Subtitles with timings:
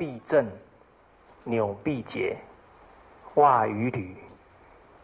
[0.00, 0.50] 关闭正、
[1.44, 2.34] 纽必结、
[3.34, 4.16] 袜与履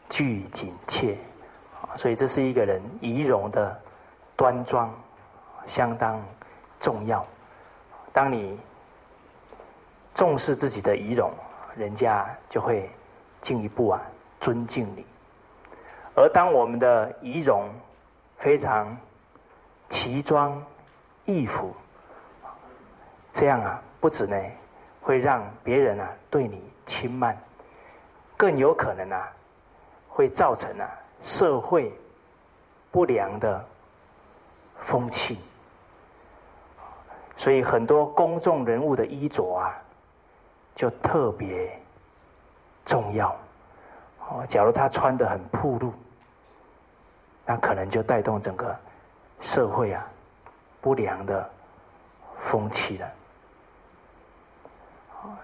[0.09, 1.19] 俱紧切，
[1.97, 3.79] 所以这是一个人仪容的
[4.37, 4.91] 端庄，
[5.66, 6.19] 相当
[6.80, 7.23] 重要。
[8.11, 8.59] 当你
[10.15, 11.31] 重视自己的仪容，
[11.77, 12.88] 人家就会
[13.43, 14.01] 进一步啊
[14.41, 15.05] 尊敬你。
[16.15, 17.69] 而当我们的仪容
[18.38, 18.97] 非常
[19.91, 20.65] 奇装
[21.27, 21.75] 异服，
[23.35, 24.35] 这样啊，不止呢
[25.07, 27.38] 会让别人啊对你轻慢，
[28.37, 29.32] 更有可能啊
[30.09, 30.90] 会造成啊
[31.23, 31.96] 社会
[32.90, 33.65] 不良的
[34.80, 35.38] 风气。
[37.37, 39.73] 所以很多公众人物的衣着啊，
[40.74, 41.80] 就特别
[42.85, 43.29] 重要。
[44.26, 45.93] 哦，假如他穿的很暴露。
[47.45, 48.76] 那可能就带动整个
[49.41, 50.04] 社会啊
[50.80, 51.48] 不良的
[52.43, 53.09] 风气了。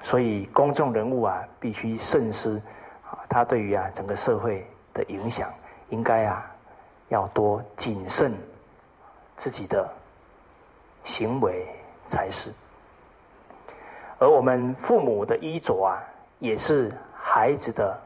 [0.02, 2.60] 所以公众人物啊必须慎思
[3.08, 5.52] 啊，他对于啊整个社会的影响，
[5.90, 6.44] 应该啊
[7.08, 8.34] 要多谨慎
[9.36, 9.88] 自己的
[11.04, 11.66] 行为
[12.06, 12.52] 才是。
[14.18, 15.98] 而我们父母的衣着啊，
[16.38, 17.98] 也是孩子的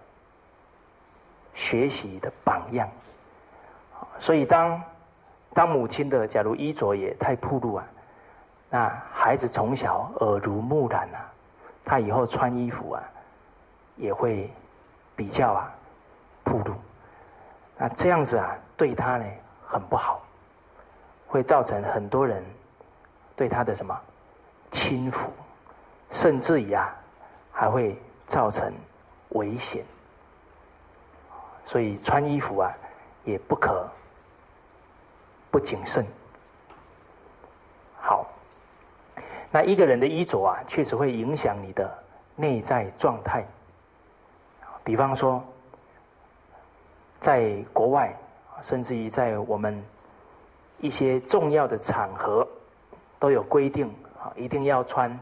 [1.55, 2.89] 学习的榜样。
[4.19, 4.83] 所以，当
[5.53, 7.85] 当母亲的假如衣着也太暴露啊，
[8.71, 11.21] 那孩子从小耳濡目染啊，
[11.87, 13.03] 他以后穿衣服啊，
[13.97, 14.53] 也会
[15.15, 15.73] 比较啊
[16.45, 16.75] 暴露。
[17.79, 19.25] 那这样子啊，对他呢
[19.67, 20.21] 很不好，
[21.27, 22.45] 会造成很多人
[23.35, 23.99] 对他的什么
[24.71, 25.33] 轻浮，
[26.11, 26.95] 甚至于啊，
[27.53, 27.97] 还会
[28.27, 28.71] 造成
[29.31, 29.85] 危险。
[31.65, 32.71] 所以穿衣服啊，
[33.25, 33.89] 也不可。
[35.49, 36.05] 不谨慎，
[37.99, 38.27] 好。
[39.57, 41.91] 那一个人的衣着啊，确实会影响你的
[42.35, 43.43] 内在状态。
[44.85, 45.43] 比方说，
[47.21, 48.15] 在国外，
[48.61, 49.83] 甚至于在我们
[50.79, 52.47] 一些重要的场合，
[53.19, 53.89] 都有规定
[54.21, 55.19] 啊，一定要穿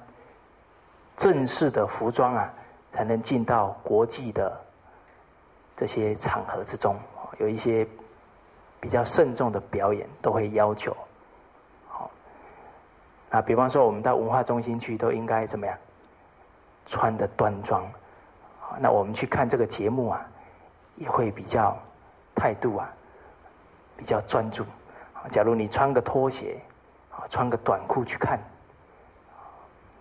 [1.16, 2.52] 正式的服装啊，
[2.92, 4.60] 才能进到国际的
[5.76, 6.96] 这些场合之中。
[7.38, 7.86] 有一些。
[8.80, 10.94] 比较慎重的表演都会要求，
[13.34, 15.76] 那比方说我们到文化中心去，都应该怎么样？
[16.86, 17.84] 穿的端庄，
[18.78, 20.24] 那我们去看这个节目啊，
[20.94, 21.76] 也会比较
[22.32, 22.88] 态度啊，
[23.96, 24.64] 比较专注。
[25.30, 26.60] 假如你穿个拖鞋，
[27.10, 28.38] 啊，穿个短裤去看，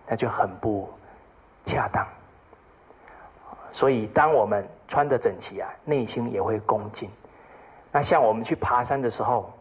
[0.06, 0.88] 那就很不
[1.64, 2.06] 恰当。
[3.72, 7.10] 所以，当我们穿的整齐啊，内心也会恭敬。
[7.90, 9.52] 那像我们去爬山的时候，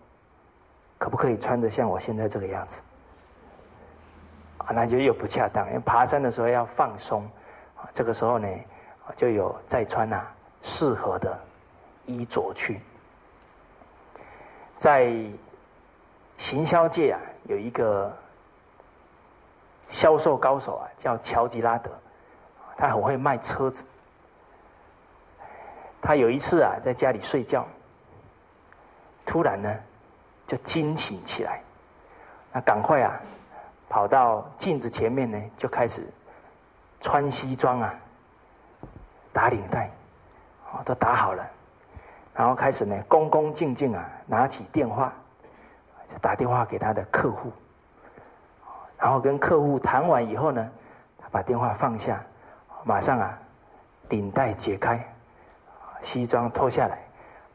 [1.00, 2.76] 可不可以穿的像我现在这个样子？
[4.72, 5.68] 那就又不恰当。
[5.68, 7.24] 因为爬山的时候要放松，
[7.76, 8.48] 啊，这个时候呢，
[9.16, 10.26] 就有再穿呐
[10.62, 11.38] 适合的
[12.06, 12.80] 衣着去。
[14.78, 15.14] 在
[16.38, 18.12] 行销界啊，有一个
[19.90, 21.92] 销售高手啊，叫乔吉拉德，
[22.78, 23.84] 他很会卖车子。
[26.02, 27.66] 他有一次啊，在家里睡觉。
[29.26, 29.74] 突然呢，
[30.46, 31.62] 就惊醒起来，
[32.52, 33.18] 那赶快啊，
[33.94, 36.04] 跑到镜子前面呢，就开始
[37.00, 37.94] 穿西装啊，
[39.32, 39.88] 打领带，
[40.72, 41.48] 哦，都打好了，
[42.34, 45.14] 然后开始呢，恭恭敬敬啊，拿起电话，
[46.12, 47.52] 就打电话给他的客户，
[48.98, 50.68] 然后跟客户谈完以后呢，
[51.20, 52.20] 他把电话放下，
[52.84, 53.38] 马上啊，
[54.10, 55.00] 领带解开，
[56.02, 56.98] 西装脱下来。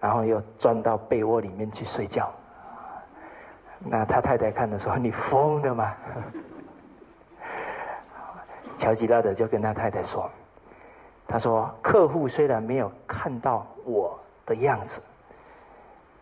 [0.01, 2.33] 然后又钻到被窝里面去睡觉。
[3.81, 5.95] 那他太太看的说：“你疯了吗？”
[8.77, 10.31] 乔吉拉德就跟他太太说
[11.27, 15.01] ：“他说客户虽然没有看到我的样子，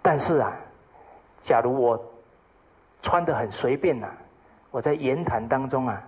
[0.02, 0.52] 但是啊，
[1.40, 2.02] 假如我
[3.02, 4.08] 穿的很随便呐，
[4.70, 6.02] 我在言谈当中啊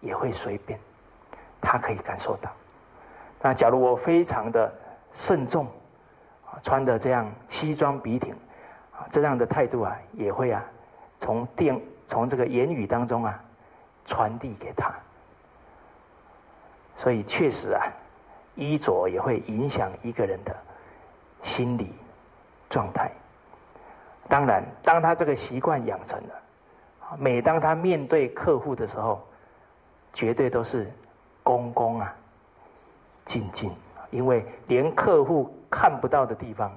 [0.00, 0.78] 也会随便，
[1.60, 2.50] 他可以感受到。
[3.40, 4.72] 那假如我非常的
[5.12, 5.66] 慎重。”
[6.62, 8.34] 穿的这样西装笔挺，
[9.10, 10.64] 这样的态度啊，也会啊，
[11.18, 13.42] 从电从这个言语当中啊，
[14.06, 14.92] 传递给他。
[16.96, 17.82] 所以确实啊，
[18.54, 20.56] 衣着也会影响一个人的
[21.42, 21.92] 心理
[22.70, 23.10] 状态。
[24.28, 29.26] 当然，当他这个习惯养成了，每当他面对客户的时候，
[30.12, 30.90] 绝对都是
[31.42, 32.14] 恭恭啊，
[33.26, 33.70] 敬敬，
[34.10, 35.54] 因为连客户。
[35.70, 36.72] 看不到的地方，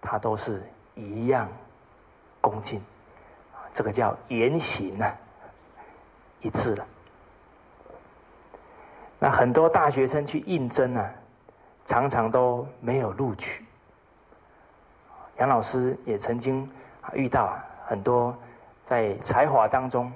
[0.00, 0.60] 他都是
[0.96, 1.46] 一样
[2.40, 2.82] 恭敬，
[3.72, 5.14] 这个叫言行啊
[6.40, 6.86] 一致了。
[9.18, 11.10] 那很多大学生去应征啊，
[11.86, 13.64] 常常都没有录取。
[15.38, 16.68] 杨老师也曾经
[17.14, 18.36] 遇到，很多
[18.84, 20.12] 在才华当中，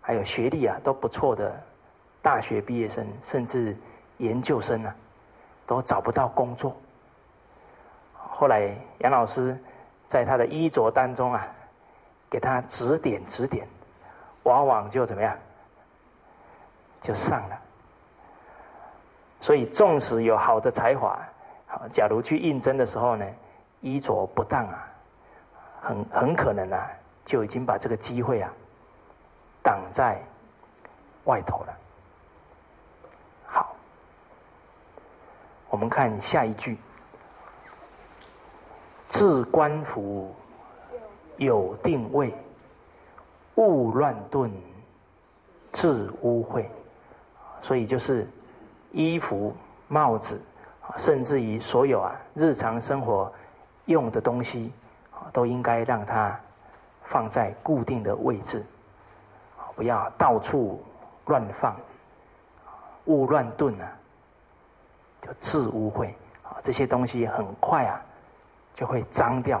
[0.00, 1.58] 还有学历啊都不错的
[2.22, 3.76] 大学毕业生，甚至
[4.18, 4.94] 研究生啊，
[5.66, 6.76] 都找不到工作。
[8.14, 9.58] 后来杨老师
[10.06, 11.46] 在他的衣着当中啊，
[12.30, 13.66] 给他指点指点，
[14.44, 15.36] 往往就怎么样，
[17.02, 17.58] 就上了。
[19.40, 21.18] 所以，纵使有好的才华，
[21.90, 23.26] 假如去应征的时候呢？
[23.82, 24.86] 衣着不当啊，
[25.80, 26.86] 很很可能啊，
[27.24, 28.52] 就已经把这个机会啊
[29.62, 30.20] 挡在
[31.24, 31.74] 外头了。
[33.46, 33.74] 好，
[35.70, 36.76] 我们看下一句
[39.08, 40.36] ：“置官服
[41.40, 42.32] 有定位，
[43.56, 44.52] 勿乱顿
[45.72, 46.64] 致污秽。”
[47.62, 48.26] 所以就是
[48.92, 49.54] 衣服、
[49.88, 50.40] 帽子，
[50.96, 53.32] 甚至于所有啊日常生活。
[53.86, 54.72] 用的东西，
[55.32, 56.38] 都应该让它
[57.02, 58.64] 放在固定的位置，
[59.74, 60.80] 不要到处
[61.26, 61.74] 乱放，
[63.06, 63.90] 勿乱顿啊，
[65.22, 66.06] 就致污秽
[66.44, 66.58] 啊。
[66.62, 68.00] 这些东西很快啊
[68.76, 69.60] 就会脏掉。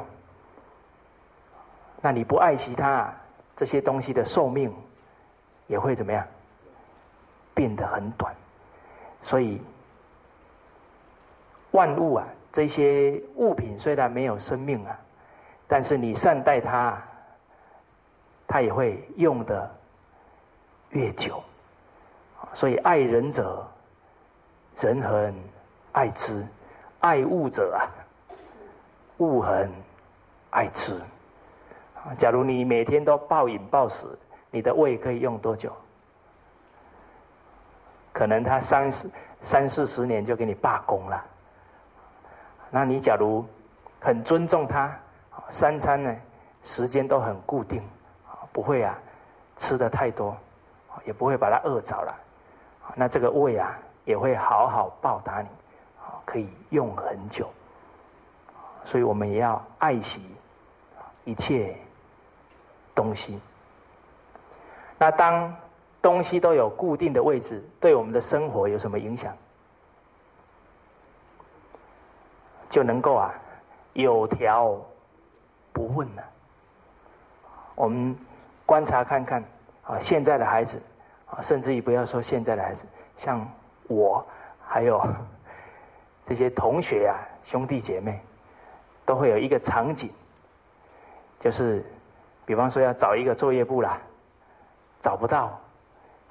[2.00, 3.12] 那你不爱惜它，
[3.56, 4.74] 这些东西的寿命
[5.66, 6.26] 也会怎么样？
[7.54, 8.34] 变得很短。
[9.22, 9.60] 所以
[11.72, 12.26] 万物啊。
[12.52, 14.98] 这些物品虽然没有生命啊，
[15.68, 17.00] 但是你善待它，
[18.48, 19.70] 它也会用的
[20.88, 21.40] 越久。
[22.54, 23.64] 所以爱人者，
[24.80, 25.32] 人恒
[25.92, 26.42] 爱之；
[26.98, 27.86] 爱物者啊，
[29.18, 29.70] 物恒
[30.50, 31.00] 爱之。
[32.18, 34.06] 假如你每天都暴饮暴食，
[34.50, 35.72] 你的胃可以用多久？
[38.12, 39.10] 可能他三四
[39.42, 41.24] 三四十年就给你罢工了。
[42.70, 43.44] 那你假如
[44.00, 44.92] 很尊重他，
[45.50, 46.14] 三餐呢
[46.64, 47.82] 时间都很固定，
[48.52, 48.98] 不会啊
[49.58, 50.36] 吃的太多，
[51.04, 52.14] 也不会把他饿着了，
[52.94, 55.48] 那这个胃啊也会好好报答你，
[56.24, 57.48] 可以用很久。
[58.84, 60.24] 所以我们也要爱惜
[61.24, 61.76] 一切
[62.94, 63.40] 东西。
[64.98, 65.54] 那当
[66.02, 69.36] 东西都有固定的位置，对我们的生活有什么影响？
[72.68, 73.34] 就能够啊
[73.94, 74.78] 有条
[75.72, 76.22] 不紊了。
[77.74, 78.16] 我们
[78.64, 79.42] 观察看看
[79.82, 80.80] 啊，现在的孩子
[81.26, 83.44] 啊，甚至于不要说现在的孩子，像
[83.88, 84.24] 我
[84.64, 85.04] 还有
[86.26, 88.20] 这些同学啊，兄弟姐妹，
[89.04, 90.10] 都会有一个场景，
[91.40, 91.84] 就是
[92.44, 94.00] 比方说要找一个作业簿啦，
[95.00, 95.58] 找不到，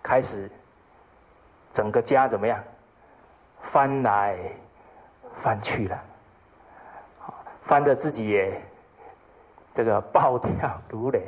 [0.04, 0.50] 开始
[1.74, 2.62] 整个家怎么样
[3.62, 4.38] 翻来
[5.42, 6.04] 翻去了。
[7.62, 8.60] 翻的自己也
[9.76, 11.22] 这个暴跳如雷，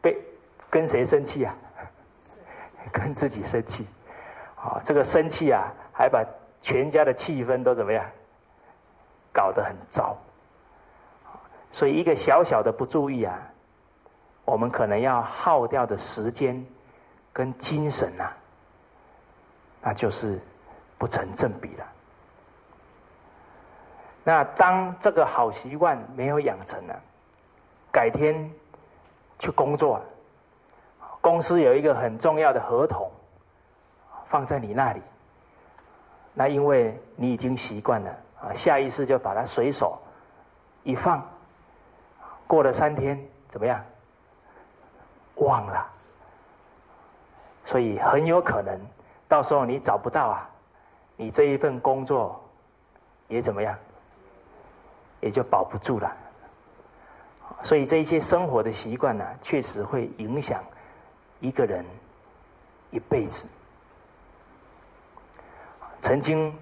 [0.00, 0.16] 被
[0.70, 1.54] 跟谁生气啊？
[2.90, 3.86] 跟自己生气，
[4.56, 6.24] 啊，这个生气啊，还把
[6.62, 8.04] 全家的气氛都怎么样？
[9.30, 10.16] 搞得很糟。
[11.70, 13.38] 所以一个小小的不注意啊，
[14.48, 16.64] 我们可能要耗掉的时间
[17.34, 18.32] 跟精神呐，
[19.82, 20.40] 那就是
[20.96, 21.84] 不成正比了。
[24.24, 26.98] 那当这个好习惯没有养成了，
[27.92, 28.50] 改天
[29.38, 30.00] 去工作，
[31.20, 33.10] 公司有一个很重要的合同
[34.28, 35.02] 放在你那里，
[36.32, 39.98] 那因为你已经习惯了啊，下意识就把它随手
[40.84, 41.22] 一放，
[42.46, 43.84] 过了三天怎么样？
[45.38, 45.86] 忘了，
[47.64, 48.78] 所以很有可能
[49.28, 50.48] 到时候你找不到啊，
[51.16, 52.42] 你这一份工作
[53.28, 53.76] 也怎么样？
[55.20, 56.16] 也就保不住了，
[57.64, 60.62] 所以这一些生活的习惯呢，确实会影响
[61.40, 61.84] 一个人
[62.92, 63.44] 一辈子。
[66.00, 66.56] 曾经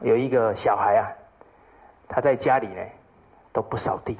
[0.00, 1.10] 有一个小孩啊，
[2.08, 2.80] 他在家里呢
[3.52, 4.16] 都不扫地，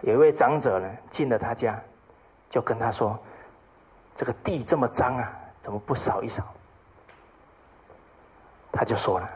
[0.00, 1.78] 有一位长者呢进了他家，
[2.50, 3.18] 就跟他说
[4.16, 6.42] ：“这个地这么脏啊，怎么不扫一扫？”
[8.72, 9.28] 他就说了。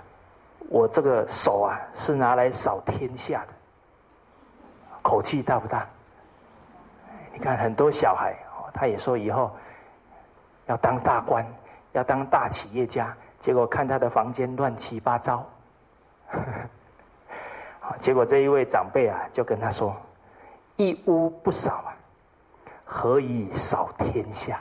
[0.68, 3.48] 我这个手啊，是拿来扫天下的，
[5.02, 5.84] 口气大不大？
[7.32, 8.36] 你看很多小孩，
[8.72, 9.50] 他也说以后
[10.66, 11.44] 要当大官，
[11.92, 15.44] 要当大企业家，结果看他的房间乱七八糟，
[17.98, 19.96] 结果这一位长辈啊，就跟他说
[20.76, 21.96] ：“一屋不扫啊，
[22.92, 24.60] 何以扫天下？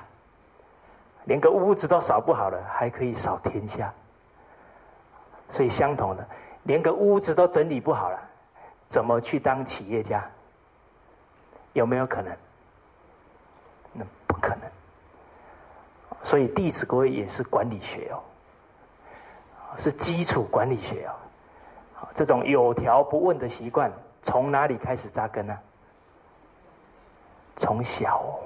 [1.25, 3.91] 连个屋子都扫不好了，还可以扫天下？
[5.49, 6.27] 所以相同的，
[6.63, 8.19] 连个屋子都整理不好了，
[8.87, 10.23] 怎么去当企业家？
[11.73, 12.35] 有没有可能？
[13.93, 14.61] 那不可能。
[16.23, 18.21] 所以《弟子规》也是管理学哦，
[19.77, 21.13] 是基础管理学哦。”
[22.15, 23.91] 这种有条不紊的习惯
[24.23, 25.57] 从哪里开始扎根呢？
[27.59, 28.39] 从小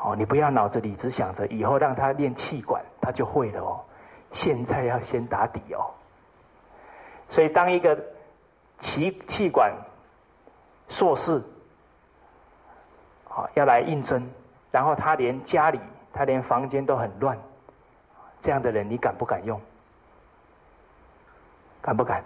[0.00, 3.80] 哦，你不要脑子里只想着以后让他练气管，他就会了哦。
[4.30, 5.90] 现在要先打底哦。
[7.28, 7.98] 所以，当一个
[8.78, 9.74] 气气管
[10.88, 11.42] 硕士
[13.24, 14.30] 好要来应征，
[14.70, 15.80] 然后他连家里
[16.12, 17.36] 他连房间都很乱，
[18.40, 19.60] 这样的人你敢不敢用？
[21.82, 22.22] 敢不敢？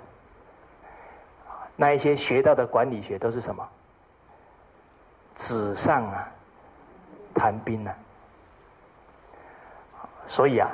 [1.74, 3.66] 那一些学到的管理学都是什么？
[5.40, 6.28] 纸上啊，
[7.34, 7.94] 谈兵啊。
[10.26, 10.70] 所以啊，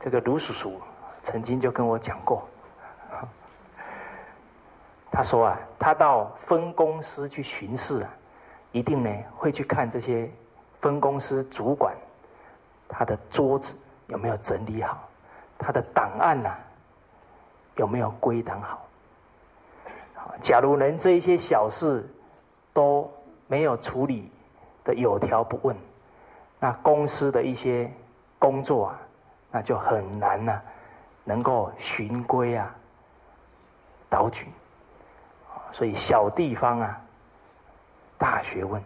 [0.00, 0.80] 这个卢叔叔
[1.22, 2.42] 曾经就跟我讲过，
[5.10, 8.10] 他说啊，他到分公司去巡视啊，
[8.72, 10.28] 一定呢会去看这些
[10.80, 11.94] 分公司主管
[12.88, 13.74] 他的桌子
[14.06, 15.06] 有没有整理好，
[15.58, 16.56] 他的档案呐
[17.76, 18.88] 有没有归档好。
[20.40, 22.08] 假如连这一些小事
[22.72, 23.08] 都
[23.52, 24.32] 没有处理
[24.82, 25.76] 的有条不紊，
[26.58, 27.92] 那公司的一些
[28.38, 28.98] 工作啊，
[29.50, 30.58] 那就很难呐，
[31.22, 32.74] 能够循规啊、
[34.08, 34.48] 蹈矩。
[35.70, 36.98] 所以小地方啊，
[38.16, 38.82] 大学问，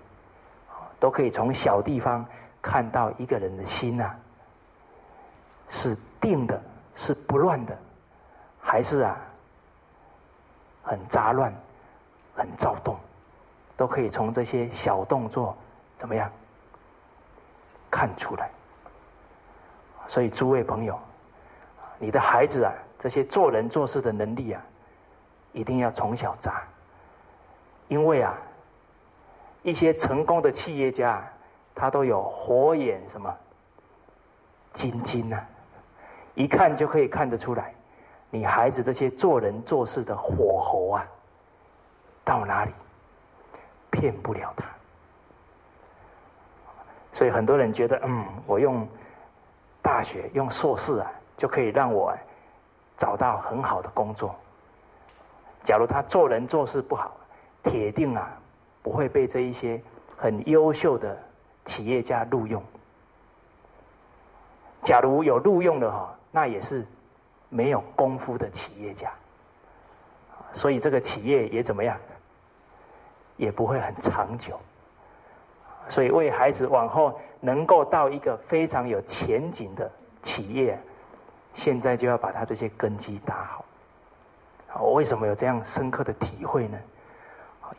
[0.99, 2.26] 都可以从小地方
[2.61, 4.11] 看到一个人的心呐，
[5.68, 6.61] 是定的，
[6.96, 7.78] 是不乱的，
[8.61, 9.16] 还是啊？
[10.82, 11.54] 很杂乱，
[12.35, 12.96] 很躁动，
[13.76, 15.56] 都可以从这些小动作
[15.99, 16.30] 怎么样
[17.90, 18.50] 看出来。
[20.09, 20.99] 所以诸位朋友，
[21.99, 24.62] 你的孩子啊，这些做人做事的能力啊，
[25.52, 26.62] 一定要从小扎。
[27.88, 28.35] 因为啊，
[29.62, 31.23] 一些成功的企业家，
[31.75, 33.35] 他都有火眼什么
[34.75, 35.40] 金睛呐，
[36.35, 37.75] 一看就可以看得出来。
[38.30, 41.06] 你孩子这些做人做事的火候啊，
[42.25, 42.73] 到哪里
[43.98, 44.64] 骗不了他？
[47.12, 48.86] 所以很多人觉得，嗯，我用
[49.80, 52.14] 大学用硕士啊，就可以让我
[52.98, 54.34] 找到很好的工作。
[55.64, 57.16] 假如他做人做事不好，
[57.62, 58.30] 铁定啊
[58.82, 59.80] 不会被这一些
[60.16, 61.16] 很优秀的
[61.64, 62.62] 企业家录用。
[64.82, 66.86] 假如有录用的哈，那也是。
[67.48, 69.08] 没有功夫的企业家，
[70.52, 71.96] 所以这个企业也怎么样，
[73.36, 74.58] 也不会很长久。
[75.88, 79.90] 所以为孩子往后能够到一个非常有前景的
[80.22, 80.78] 企业，
[81.54, 83.64] 现在就要把他这些根基打好。
[84.80, 86.78] 我为什么有这样深刻的体会呢？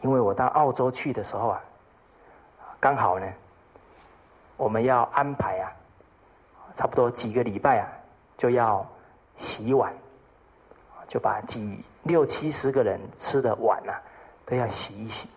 [0.01, 1.61] 因为我到澳洲去的时候啊，
[2.79, 3.27] 刚好呢，
[4.55, 5.71] 我们要安排啊，
[6.75, 7.87] 差不多几个礼拜啊，
[8.37, 8.85] 就要。
[9.39, 9.93] 洗碗，
[11.07, 14.01] 就把几六七十个人吃的碗啊，
[14.47, 15.29] 都要洗一洗。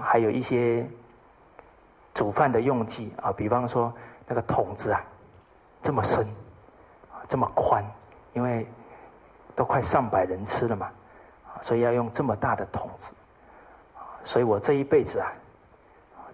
[0.00, 0.86] 还有一些
[2.14, 3.92] 煮饭的用具啊，比方说
[4.26, 5.02] 那个桶子啊，
[5.82, 6.26] 这么深，
[7.28, 7.84] 这么宽，
[8.32, 8.66] 因为
[9.54, 10.90] 都快上百人吃了嘛，
[11.60, 13.12] 所以要用这么大的桶子。
[14.24, 15.32] 所以我这一辈子啊，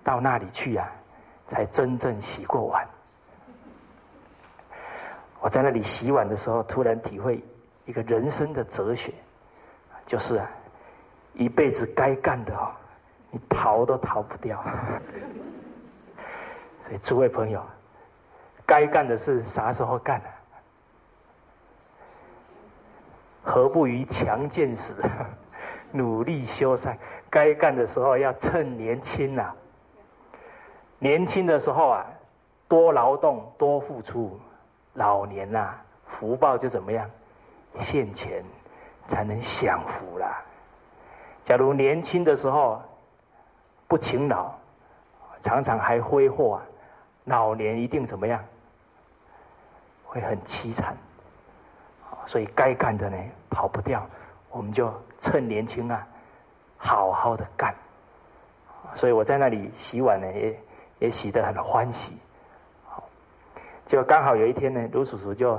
[0.05, 0.87] 到那里去啊，
[1.49, 2.87] 才真正洗过碗。
[5.41, 7.43] 我在那里洗碗的时候，突然体会
[7.87, 9.15] 一个人生的哲学，
[10.05, 10.50] 就是啊，
[11.35, 12.71] 一辈子该干的哦，
[13.31, 14.63] 你逃都逃不掉。
[16.87, 17.63] 所以诸位朋友，
[18.65, 20.29] 该干的事啥时候干呢？
[23.43, 24.95] 何不于强健时
[25.91, 26.97] 努力修缮？
[27.31, 29.53] 该干的时候要趁年轻呐，
[30.99, 32.07] 年轻的时候啊，
[32.69, 34.39] 多劳动，多付出。
[34.95, 35.75] 老年呐，
[36.07, 37.09] 福报就怎么样？
[37.81, 38.43] 现钱
[39.07, 40.43] 才能享福啦。
[41.45, 42.83] 假如年轻的时候
[43.88, 44.52] 不勤劳，
[45.40, 46.62] 常常还挥霍啊，
[47.25, 48.45] 老年一定怎么样？
[50.04, 50.97] 会很凄惨。
[52.26, 53.16] 所以该干的呢，
[53.49, 54.07] 跑不掉，
[54.50, 56.07] 我们就趁年轻啊，
[56.76, 57.75] 好好的干。
[58.95, 60.61] 所以我在那里洗碗呢，也
[60.99, 62.16] 也洗得很欢喜。
[63.87, 65.59] 就刚好有一天呢，卢叔叔就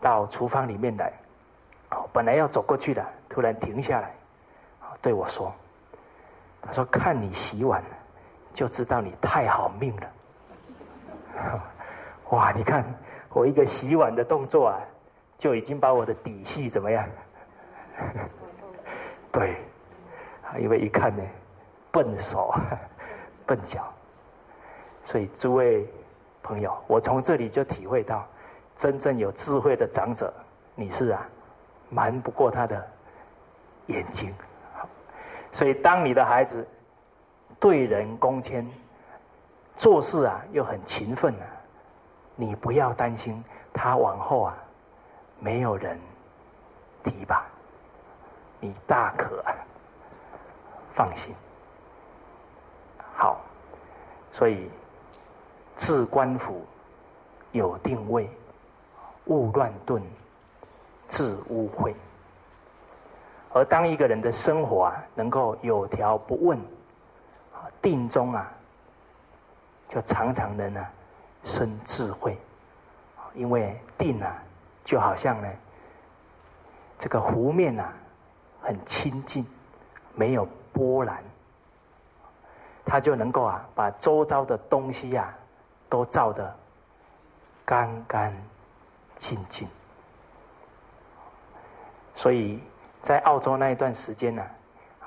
[0.00, 1.12] 到厨房里面来，
[1.92, 4.12] 哦，本来要走过去的，突然停下来，
[5.00, 5.54] 对我说
[6.62, 7.82] ：“他说看你洗碗，
[8.54, 10.06] 就知道你太好命了。
[12.30, 12.50] ”哇！
[12.52, 12.82] 你看
[13.30, 14.80] 我一个洗碗的动作啊，
[15.36, 17.06] 就已经把我的底细怎么样？
[19.30, 19.56] 对，
[20.58, 21.22] 因为一看呢，
[21.90, 22.54] 笨手
[23.44, 23.92] 笨脚，
[25.04, 25.86] 所以诸位
[26.42, 28.26] 朋友，我从这里就体会到，
[28.76, 30.32] 真正有智慧的长者，
[30.74, 31.28] 你是啊，
[31.90, 32.82] 瞒不过他的
[33.88, 34.34] 眼睛。
[35.52, 36.66] 所以，当你的孩子
[37.60, 38.66] 对人恭谦，
[39.76, 41.46] 做事啊又很勤奋啊，
[42.34, 44.56] 你不要担心他往后啊
[45.38, 46.00] 没有人
[47.04, 47.44] 提拔。
[48.60, 49.44] 你大可
[50.94, 51.34] 放心，
[53.14, 53.40] 好，
[54.32, 54.70] 所以
[55.76, 56.64] 治官府
[57.50, 58.30] 有定位，
[59.26, 60.00] 勿乱顿，
[61.08, 61.92] 治污秽。
[63.52, 66.58] 而当一个人的生活啊，能够有条不紊，
[67.80, 68.50] 定中啊，
[69.88, 70.90] 就常常能啊
[71.44, 72.38] 生智慧，
[73.34, 74.42] 因为定啊，
[74.84, 75.48] 就好像呢，
[76.98, 77.92] 这个湖面啊。
[78.64, 79.44] 很清净，
[80.14, 81.20] 没有波澜，
[82.84, 85.36] 他就能够啊，把周遭的东西啊，
[85.88, 86.56] 都照得
[87.64, 88.32] 干干
[89.18, 89.66] 净净。
[92.14, 92.62] 所以
[93.02, 94.42] 在澳洲那一段时间呢，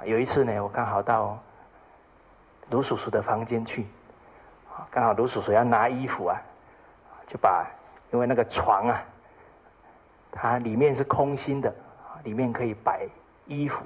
[0.03, 1.37] 有一次呢，我刚好到
[2.69, 3.85] 卢叔叔的房间去，
[4.91, 6.41] 刚好卢叔叔要拿衣服啊，
[7.25, 7.65] 就把
[8.11, 9.03] 因为那个床啊，
[10.31, 11.73] 它里面是空心的，
[12.23, 13.07] 里面可以摆。
[13.47, 13.85] 衣服，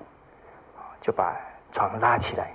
[1.01, 1.35] 就把
[1.73, 2.53] 床拉起来，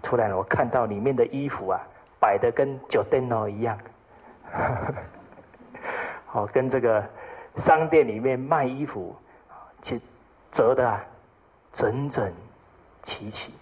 [0.00, 1.80] 突然我看到里面的衣服啊，
[2.20, 3.76] 摆的跟酒店哦一样，
[6.26, 7.04] 好， 跟这个
[7.56, 9.12] 商店里面卖衣服，
[9.82, 10.00] 其
[10.50, 11.00] 折的，
[11.72, 12.32] 整整
[13.02, 13.52] 齐齐。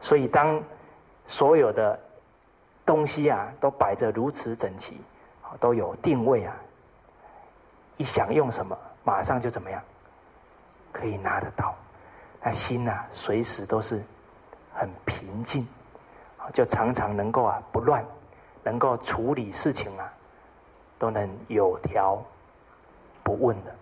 [0.00, 0.62] 所以当
[1.26, 1.98] 所有的
[2.84, 5.00] 东西啊都摆着如此整齐，
[5.60, 6.54] 都有定位啊，
[7.96, 9.82] 一想用什么，马上就怎么样。
[10.92, 11.74] 可以拿得到，
[12.42, 14.02] 那心呐，随时都是
[14.74, 15.66] 很平静，
[16.52, 18.04] 就常常能够啊不乱，
[18.62, 20.12] 能够处理事情啊，
[20.98, 22.22] 都能有条
[23.22, 23.74] 不紊的。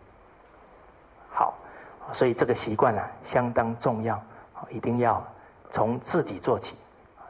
[2.11, 4.21] 好，所以这个习惯啊相当重要，
[4.69, 5.25] 一定要
[5.71, 6.77] 从自己做起，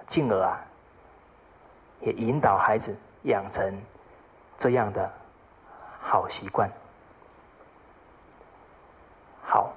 [0.07, 0.59] 进而啊
[2.01, 3.79] 也引导孩子养成
[4.57, 5.11] 这样的
[6.01, 6.71] 好习惯。
[9.43, 9.71] 好，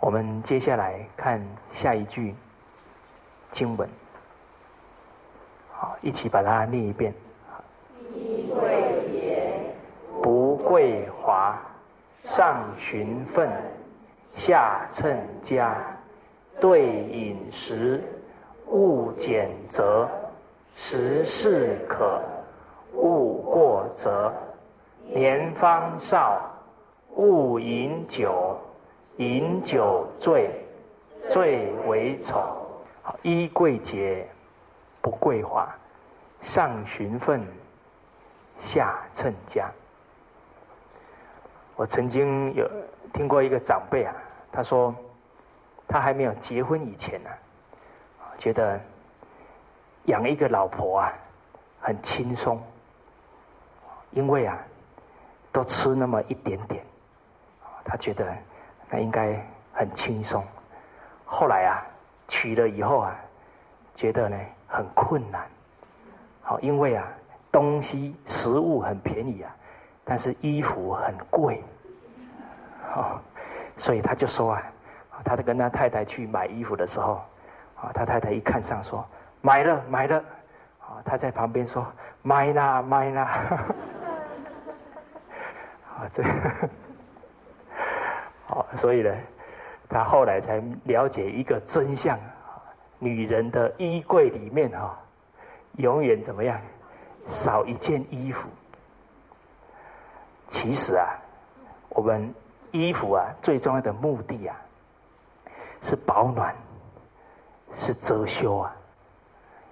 [0.00, 2.34] 我们接下来看下一句
[3.50, 3.88] 经文。
[5.72, 7.12] 好，一起把它念一遍。
[10.22, 11.60] 不贵华，
[12.36, 13.50] 上循分，
[14.34, 15.74] 下称家。
[16.60, 18.04] 对饮食，
[18.66, 20.06] 勿拣择。
[20.74, 22.20] 食适可，
[22.92, 24.30] 勿过则。
[25.06, 26.42] 年方少。
[27.14, 28.58] 勿饮酒，
[29.16, 30.50] 饮酒醉，
[31.30, 32.54] 醉为丑。
[33.22, 34.28] 衣贵洁，
[35.00, 35.66] 不贵华，
[36.42, 37.42] 上循分，
[38.60, 39.70] 下称家。
[41.76, 42.68] 我曾经有
[43.12, 44.14] 听过一个长辈啊，
[44.50, 44.94] 他说
[45.86, 47.30] 他还没有结婚以前呢，
[48.38, 48.80] 觉得
[50.06, 51.12] 养一个老婆啊
[51.80, 52.60] 很轻松，
[54.10, 54.58] 因为啊
[55.52, 56.82] 都吃那么一点点。
[57.84, 58.34] 他觉得
[58.90, 59.40] 那应该
[59.72, 60.42] 很轻松，
[61.24, 61.86] 后来啊
[62.26, 63.14] 娶了以后啊，
[63.94, 64.36] 觉得呢
[64.66, 65.46] 很困难，
[66.42, 67.06] 好，因为啊
[67.52, 69.54] 东西食物很便宜啊，
[70.08, 71.60] 但是衣服很贵，
[72.94, 73.18] 哦，
[73.76, 74.62] 所以他就说啊，
[75.24, 77.14] 他在跟他太太去买衣服的时候，
[77.74, 79.04] 啊，他太太一看上说
[79.42, 80.16] 买了买了，
[80.78, 81.84] 啊，他在旁边说
[82.22, 83.22] 买啦买啦，
[85.98, 86.22] 啊 这。
[88.46, 89.12] 好，所以呢，
[89.88, 92.16] 他后来才了解一个真相：
[93.00, 94.96] 女人的衣柜里面哈，
[95.78, 96.60] 永远怎么样，
[97.26, 98.48] 少一件衣服。
[100.50, 101.18] 其实啊，
[101.88, 102.34] 我们
[102.70, 104.56] 衣服啊，最重要的目的啊，
[105.82, 106.54] 是保暖，
[107.74, 108.74] 是遮羞啊。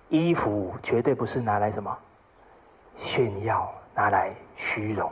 [0.09, 1.97] 衣服绝对不是拿来什么
[2.97, 5.11] 炫耀，拿来虚荣。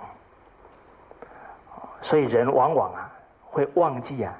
[2.00, 3.08] 所以人往往啊。
[3.54, 4.34] 会忘记啊，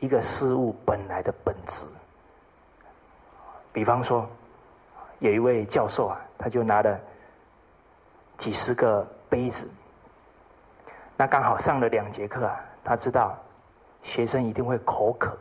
[0.00, 1.86] 一个事物本来的本质。
[3.72, 4.28] 比方说，
[5.18, 7.00] 有一位教授啊，他就拿了
[8.36, 9.66] 几十个杯子，
[11.20, 13.38] 那刚好上了两节课啊，他知道
[14.02, 15.36] 学生一定会口渴，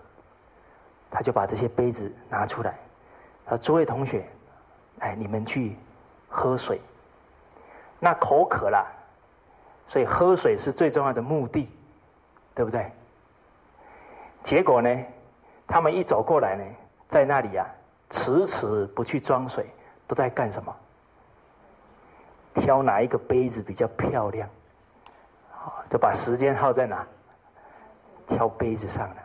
[1.09, 2.77] 他就把这些杯子拿出来，
[3.45, 4.27] 他说：“诸位同学，
[4.99, 5.77] 哎，你们去
[6.27, 6.81] 喝水。”
[7.97, 8.85] 那口渴了，
[9.87, 11.69] 所以喝水是最重要的目的，
[12.53, 12.91] 对不对？
[14.43, 14.89] 结果呢，
[15.65, 16.63] 他们一走过来呢，
[17.07, 17.65] 在那里啊，
[18.09, 19.65] 迟迟不去装水，
[20.07, 20.75] 都在干什么？
[22.55, 24.49] 挑哪一个杯子比较漂亮，
[25.89, 27.05] 就把时间耗在哪？
[28.27, 29.15] 挑杯子上了。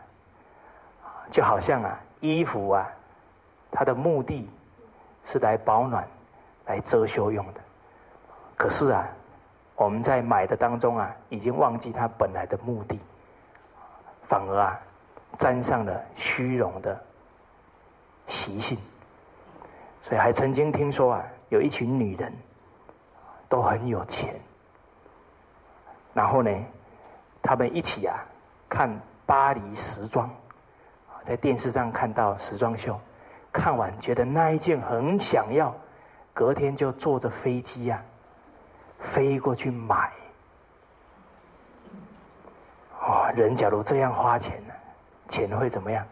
[1.29, 2.87] 就好像啊，衣服啊，
[3.71, 4.49] 它的目的
[5.25, 6.07] 是来保暖、
[6.65, 7.61] 来遮羞用的。
[8.57, 9.07] 可是啊，
[9.75, 12.99] 我们在买的当中啊，已经忘记它本来的目的，
[14.23, 14.79] 反而啊，
[15.37, 16.99] 沾上了虚荣的
[18.27, 18.77] 习性。
[20.03, 22.33] 所以还曾经听说啊，有一群女人。
[23.47, 24.33] 都很有钱，
[26.15, 26.49] 然后呢，
[27.43, 28.15] 他们一起啊
[28.69, 28.89] 看
[29.25, 30.29] 巴黎时装，
[31.25, 32.97] 在电视上看到时装秀，
[33.51, 35.75] 看完觉得那一件很想要，
[36.33, 38.01] 隔天就坐着飞机呀
[38.97, 40.09] 飞过去买。
[43.01, 44.73] 哦，人假如这样花钱呢，
[45.27, 46.07] 钱会怎么样？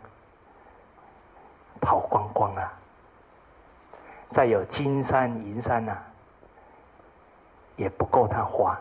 [1.80, 2.74] 跑光光啊！
[4.32, 5.98] 再有金山银山呐。
[7.76, 8.80] 也不够他花，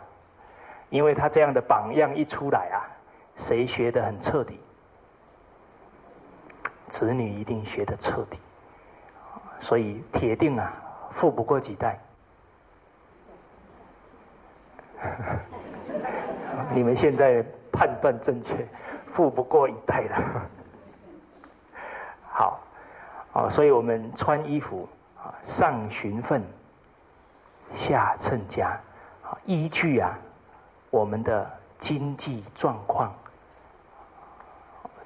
[0.92, 2.84] 因为他这样的榜样一出来啊，
[3.36, 4.60] 谁学的很彻底，
[6.88, 8.38] 子女一定学的彻底，
[9.58, 10.70] 所以铁定啊，
[11.10, 11.98] 富不过几代。
[16.74, 18.68] 你们现在判断正确，
[19.14, 20.42] 富不过一代了。
[22.30, 22.60] 好，
[23.32, 26.44] 啊，所以我们穿衣服啊，上循分。
[27.72, 28.78] 下称家，
[29.46, 30.18] 依据啊
[30.92, 31.50] 我们的
[31.80, 33.14] 经济状况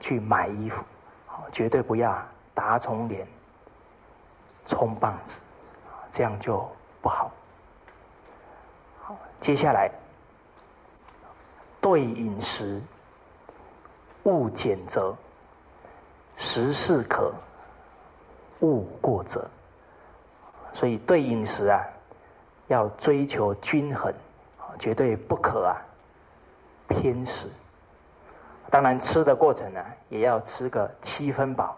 [0.00, 0.84] 去买衣服，
[1.52, 2.20] 绝对不要
[2.52, 3.24] 打肿脸
[4.66, 5.38] 充棒子，
[6.10, 6.68] 这样就
[7.00, 7.30] 不好。
[9.00, 9.88] 好，接下来
[11.80, 12.82] 对饮食
[14.24, 15.14] 勿俭择，
[16.36, 17.32] 食适可
[18.60, 19.48] 勿过则。
[20.74, 21.80] 所以对饮食啊。
[22.68, 24.12] 要追求均衡，
[24.78, 25.76] 绝对不可啊
[26.88, 27.48] 偏食。
[28.70, 31.76] 当然吃的过程呢，也要吃个七分饱、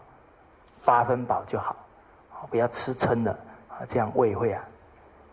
[0.84, 1.76] 八分饱就好，
[2.50, 3.32] 不要吃撑了
[3.68, 4.62] 啊，这样胃会啊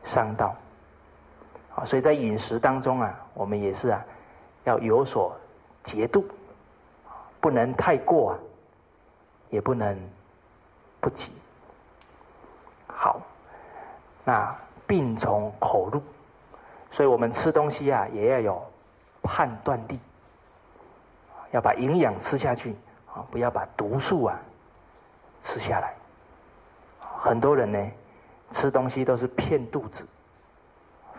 [0.04, 0.56] 伤到。
[1.76, 4.04] 啊，所以在饮食当中啊，我们也是啊
[4.64, 5.36] 要有所
[5.84, 6.26] 节度，
[7.40, 8.40] 不能太过啊，
[9.50, 9.98] 也不能
[11.00, 11.32] 不及。
[12.88, 13.20] 好，
[14.24, 14.56] 那。
[14.88, 16.00] 病从口入，
[16.96, 18.66] 所以我们吃东西啊，也要有
[19.22, 20.00] 判断力，
[21.52, 22.74] 要把营养吃下去
[23.14, 24.40] 啊，不要把毒素啊
[25.42, 25.94] 吃下来。
[27.22, 27.92] 很多人呢，
[28.52, 30.08] 吃东西都是骗肚子，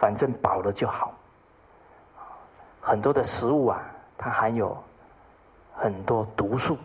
[0.00, 1.12] 反正饱了就好。
[2.80, 3.82] 很多的食物啊，
[4.16, 4.74] 它含有
[5.74, 6.78] 很多毒素，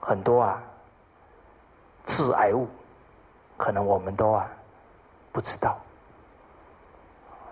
[0.00, 0.62] 很多啊
[2.06, 2.66] 致癌物，
[3.58, 4.48] 可能我们都啊。
[5.30, 5.78] 不知道，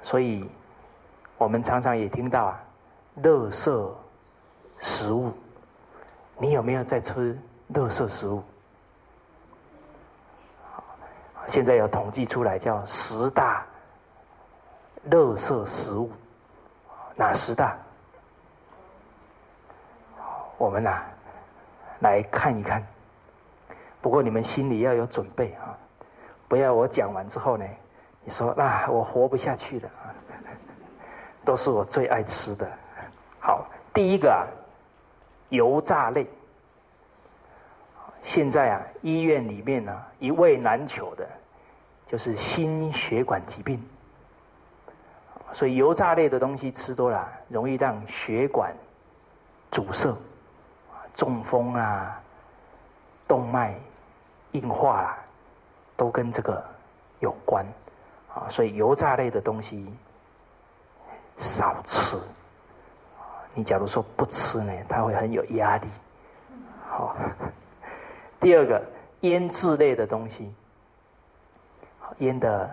[0.06, 0.48] 所以
[1.36, 2.60] 我们常常也听到啊，
[3.24, 3.90] 垃圾
[4.78, 5.32] 食物。
[6.38, 7.36] 你有没有在吃
[7.74, 8.40] 垃圾食物？
[11.48, 13.66] 现在有统计出来，叫十大
[15.10, 16.08] 垃圾食物，
[17.16, 17.76] 哪十大？
[20.56, 21.02] 我们呐，
[21.98, 22.80] 来看一看。
[24.00, 25.76] 不过你们心里要有准备啊。
[26.46, 27.66] 不要我讲完之后呢，
[28.26, 30.10] 你说那我活不下去了啊！
[31.46, 32.68] 都是我最爱吃的。
[33.38, 34.42] 好，第一个啊，
[35.50, 36.26] 油炸类。
[38.24, 41.24] 现在啊，医院里面呢，一位难求的，
[42.08, 43.80] 就是心血管疾病。
[45.52, 48.74] 所以油炸类的东西吃多了，容易让血管
[49.70, 50.12] 阻塞，
[51.14, 52.20] 中风啊，
[53.28, 53.72] 动脉
[54.50, 55.18] 硬化啊。
[55.96, 56.62] 都跟这个
[57.20, 57.64] 有关
[58.36, 59.90] 啊，所以油炸类的东西
[61.38, 62.20] 少吃。
[63.54, 65.88] 你假如说不吃呢，他会很有压力。
[66.86, 67.16] 好，
[68.38, 68.84] 第二个
[69.20, 70.54] 腌制类的东西，
[72.18, 72.68] 腌的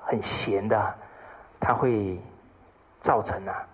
[0.00, 0.94] 很咸的，
[1.60, 2.18] 它会
[3.00, 3.66] 造成啊，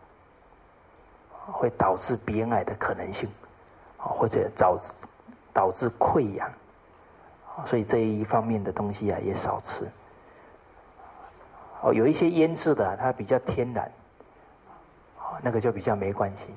[1.46, 3.28] 会导致鼻咽癌的可能性，
[3.96, 4.92] 或者导致
[5.52, 6.50] 导致溃疡。
[7.66, 9.88] 所以这一方面的东西啊，也少吃。
[11.82, 13.90] 哦，有一些腌制的，它比较天然，
[15.18, 16.54] 哦那个就比较没关系。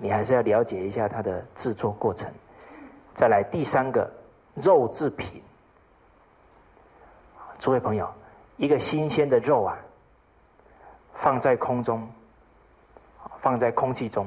[0.00, 2.30] 你还是要了解一下它的制作过程。
[3.14, 4.10] 再来第三个
[4.54, 5.42] 肉制品，
[7.58, 8.12] 诸位朋友，
[8.56, 9.78] 一个新鲜的肉啊，
[11.14, 12.06] 放在空中，
[13.40, 14.26] 放在空气中，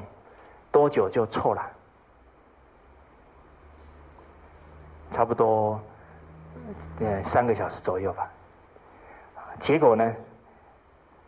[0.72, 1.70] 多久就臭了？
[5.12, 5.80] 差不多
[7.00, 8.28] 呃三个小时左右吧。
[9.60, 10.14] 结果呢，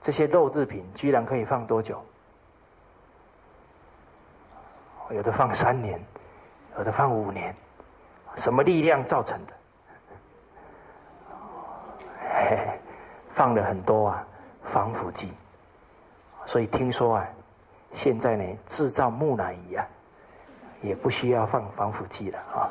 [0.02, 2.04] 这些肉制品居然可以放多久？
[5.10, 6.00] 有的放三年，
[6.78, 7.54] 有的放五年，
[8.36, 9.52] 什么力量造成的？
[13.34, 14.26] 放了很多啊
[14.64, 15.30] 防腐剂，
[16.46, 17.28] 所以听说啊，
[17.92, 19.86] 现在呢制造木乃伊啊，
[20.80, 22.70] 也不需要放防腐剂了啊。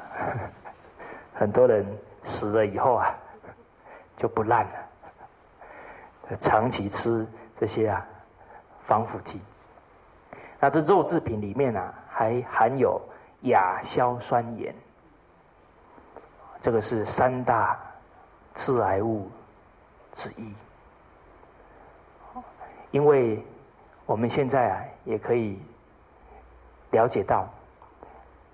[1.37, 1.85] 很多人
[2.23, 3.15] 死了以后啊，
[4.17, 4.89] 就不烂了，
[6.37, 7.27] 长期吃
[7.59, 8.05] 这些啊
[8.85, 9.39] 防腐剂。
[10.59, 11.93] 那这肉制品里面啊。
[12.13, 13.01] 还含有
[13.43, 14.75] 亚硝酸盐，
[16.61, 17.79] 这个是三大
[18.53, 19.31] 致癌物
[20.13, 20.53] 之一。
[22.91, 23.43] 因为
[24.05, 25.57] 我们现在啊，也可以
[26.91, 27.47] 了解到，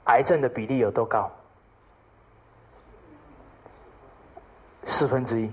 [0.05, 1.29] 癌症的比例有多高？
[4.85, 5.51] 四分之一，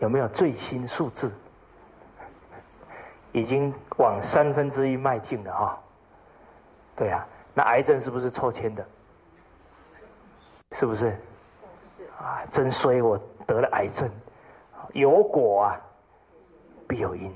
[0.00, 1.32] 有没有最新数字？
[3.32, 5.78] 已经往三分之一迈进了哈。
[6.94, 8.86] 对啊，那癌症是不是抽签的？
[10.72, 11.16] 是不是？
[12.18, 13.02] 啊，真衰！
[13.02, 14.10] 我得了癌症，
[14.94, 15.80] 有果啊，
[16.88, 17.30] 必有因。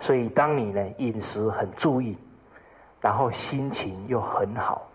[0.00, 2.18] 所以，当你呢饮食很注意，
[3.00, 4.86] 然后心情又很好，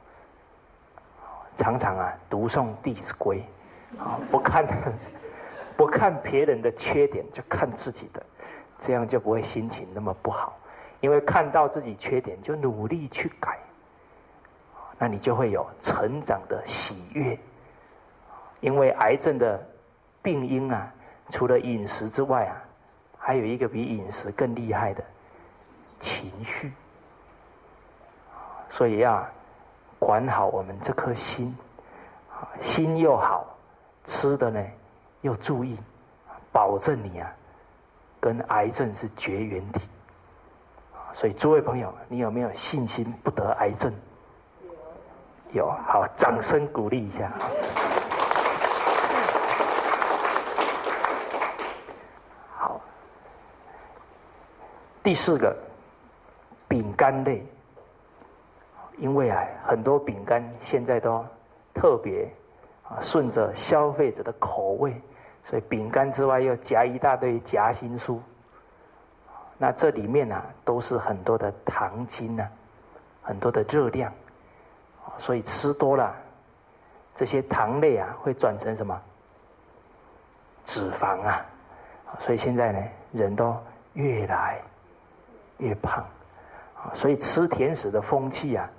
[1.56, 3.42] 常常啊读诵《弟子规》，
[4.02, 4.68] 啊不看
[5.80, 8.22] 不看别人的缺点，就看自己的，
[8.82, 10.60] 这样就不会心情那么不好。
[11.00, 13.58] 因为看到自己缺点，就努力去改。
[14.98, 17.40] 那你就会有成长的喜悦，
[18.60, 19.58] 因为癌症的
[20.22, 20.92] 病因啊，
[21.30, 22.62] 除了饮食之外啊，
[23.18, 25.02] 还有一个比饮食更厉害的
[26.02, 26.74] 情绪，
[28.70, 29.26] 所以要
[29.98, 31.56] 管好我们这颗心，
[32.60, 33.48] 心又好，
[34.04, 34.62] 吃的呢
[35.22, 35.78] 要注意，
[36.52, 37.32] 保证你啊
[38.20, 39.82] 跟癌症是绝缘体。
[41.14, 43.92] 所以诸位朋友，你有没有信心不得癌症？
[45.52, 47.32] 有好，掌声鼓励一下。
[52.56, 52.80] 好，
[55.02, 55.58] 第四个，
[56.68, 57.44] 饼干类，
[59.00, 61.26] 因为啊，很多饼干现在都
[61.74, 62.32] 特别
[62.84, 65.02] 啊，顺着消费者的口味，
[65.50, 68.20] 所以饼干之外又夹一大堆夹心酥，
[69.58, 72.48] 那这里面呢，都是很多的糖精呢，
[73.24, 74.14] 很多的热量。
[75.18, 76.16] 所以吃多了，
[77.16, 79.02] 这些糖类啊会转成什么？
[80.66, 81.44] 脂肪啊！
[82.20, 82.80] 所以现在呢，
[83.12, 83.58] 人都
[83.94, 84.62] 越来
[85.58, 86.06] 越胖。
[86.94, 88.70] 所以吃甜食的风气啊，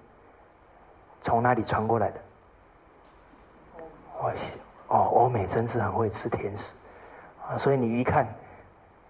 [1.21, 2.21] 从哪里传过来的？
[4.21, 4.33] 我，
[4.91, 6.75] 哦，欧美真是很会吃甜食
[7.49, 7.57] 啊！
[7.57, 8.27] 所以你一看，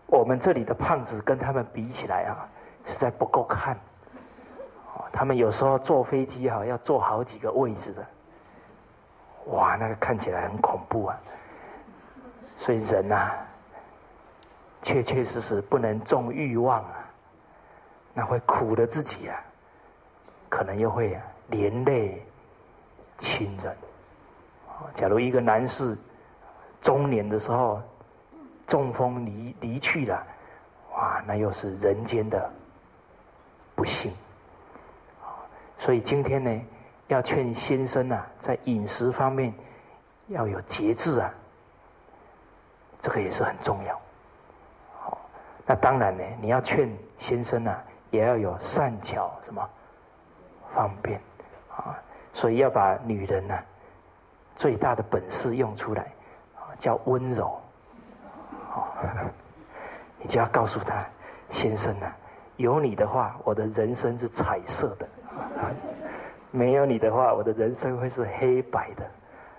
[0.06, 2.48] 我们这里的胖子跟他们比起来啊，
[2.84, 3.76] 实在不够看。
[5.10, 8.06] 他们有时候坐飞机哈，要坐好几个位置的，
[9.46, 11.18] 哇，那个看起来很恐怖啊！
[12.58, 13.30] 所以人呐，
[14.82, 17.08] 确确实实不能重欲望啊，
[18.12, 19.40] 那会苦了自己啊，
[20.50, 22.22] 可能又会连累
[23.18, 23.74] 亲人。
[24.94, 25.96] 假如一个男士
[26.80, 27.80] 中年的时候
[28.66, 30.26] 中风离离去了，
[30.92, 32.50] 哇，那又是人间的
[33.74, 34.12] 不幸。
[35.78, 36.60] 所以今天呢，
[37.08, 39.52] 要劝先生呐，在饮食方面
[40.28, 41.32] 要有节制啊，
[43.00, 44.00] 这个也是很重要。
[44.98, 45.18] 好，
[45.66, 46.88] 那当然呢，你要劝
[47.18, 49.66] 先生啊，也要有善巧什么
[50.74, 51.18] 方便
[51.74, 51.96] 啊，
[52.34, 53.58] 所以要把女人呢
[54.61, 56.12] 最大的本事用出来，
[56.79, 57.59] 叫温柔。
[58.68, 58.94] 好，
[60.20, 61.03] 你就要告诉他，
[61.49, 62.12] 先生呐，
[62.59, 65.09] 有你的话，我的人生是彩色的。
[66.51, 69.07] 没有你的话，我的人生会是黑白的。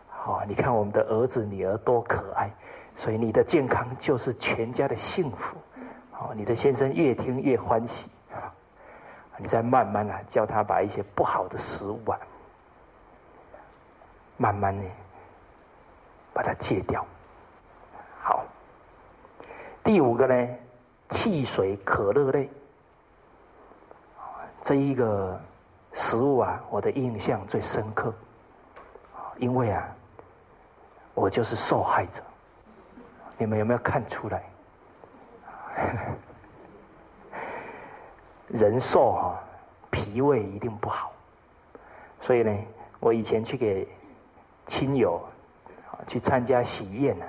[0.07, 2.51] 好，你看我们的儿子女儿多可爱，
[2.95, 5.57] 所以你的健康就是全家的幸福。
[6.11, 8.07] 好，你的先生越听越欢喜！
[9.39, 12.19] 你再慢慢啊，叫他把一些不好的食物啊，
[14.37, 14.83] 慢慢的，
[16.33, 17.05] 把它戒掉。
[18.21, 18.43] 好，
[19.83, 20.47] 第五个呢，
[21.09, 22.49] 汽水、可乐类，
[24.61, 25.39] 这一个。
[25.93, 28.13] 食物啊，我的印象最深刻，
[29.35, 29.93] 因为啊，
[31.13, 32.23] 我就是受害者。
[33.37, 34.41] 你们有没有看出来？
[38.47, 39.43] 人瘦哈，
[39.91, 41.11] 脾胃一定不好。
[42.21, 42.57] 所以呢，
[43.01, 43.85] 我以前去给
[44.71, 45.21] 亲友
[45.91, 47.25] 啊去参加喜宴呢，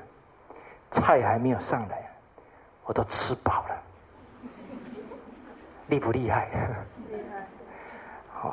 [0.93, 2.09] 菜还没有上来，
[2.85, 3.83] 我都吃饱了，
[5.89, 6.49] 厉不厉害？
[7.11, 7.23] 厉害。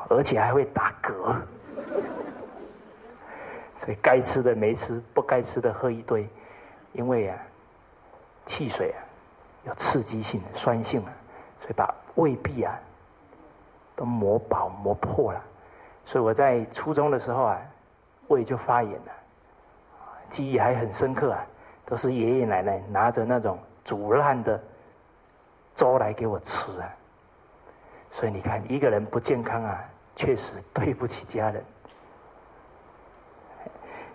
[0.08, 1.36] 而且还会打嗝，
[3.78, 6.28] 所以该吃的没吃，不该吃的喝一堆，
[6.92, 7.38] 因为啊，
[8.46, 8.98] 汽水啊
[9.66, 11.12] 有刺激性、酸性啊，
[11.60, 12.76] 所以把胃壁啊
[13.94, 15.40] 都磨薄、磨破了。
[16.04, 17.60] 所以我在初中的时候啊，
[18.30, 19.12] 胃就发炎了，
[20.30, 21.44] 记忆还很深刻啊，
[21.84, 24.60] 都是爷爷奶奶拿着那种煮烂的
[25.74, 26.88] 粥来给我吃啊。
[28.12, 31.64] 所以你看，一个人不健康啊，确实对不起家人。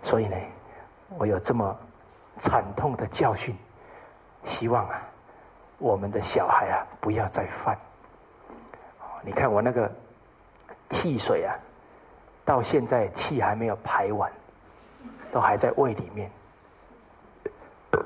[0.02, 0.36] 所以呢，
[1.18, 1.78] 我有这么
[2.38, 3.54] 惨痛的教训，
[4.44, 5.02] 希望啊，
[5.76, 7.76] 我们的小孩啊不要再犯。
[9.20, 9.92] 你看我那个
[10.88, 11.54] 汽水啊。
[12.46, 14.32] 到现在气还没有排完，
[15.32, 16.30] 都还在胃里面。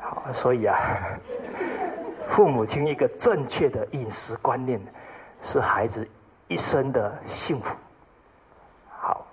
[0.00, 0.74] 好，所以啊，
[2.28, 4.80] 父母亲一个正确的饮食观念，
[5.42, 6.08] 是孩子
[6.48, 7.76] 一生的幸福。
[8.98, 9.26] 好，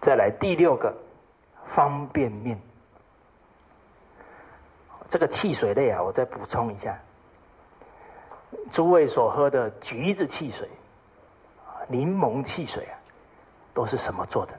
[0.00, 0.94] 再来第六个
[1.66, 2.56] 方便面，
[5.08, 6.96] 这个汽水类啊，我再补充一下。
[8.70, 10.68] 诸位所喝的橘子汽水、
[11.86, 12.96] 柠檬汽水啊，
[13.72, 14.52] 都是什么做的？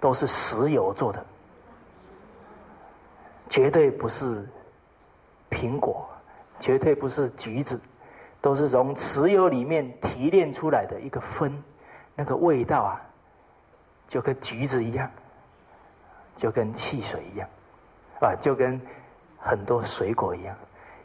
[0.00, 1.24] 都是石油做的，
[3.48, 4.48] 绝对不是
[5.50, 6.08] 苹果，
[6.60, 7.80] 绝对不是橘子，
[8.40, 11.62] 都是从石油里面提炼出来的一个分，
[12.14, 13.00] 那个味道啊，
[14.06, 15.10] 就跟橘子一样，
[16.36, 17.48] 就跟汽水一样，
[18.20, 18.80] 啊，就跟。
[19.40, 20.56] 很多水果一样，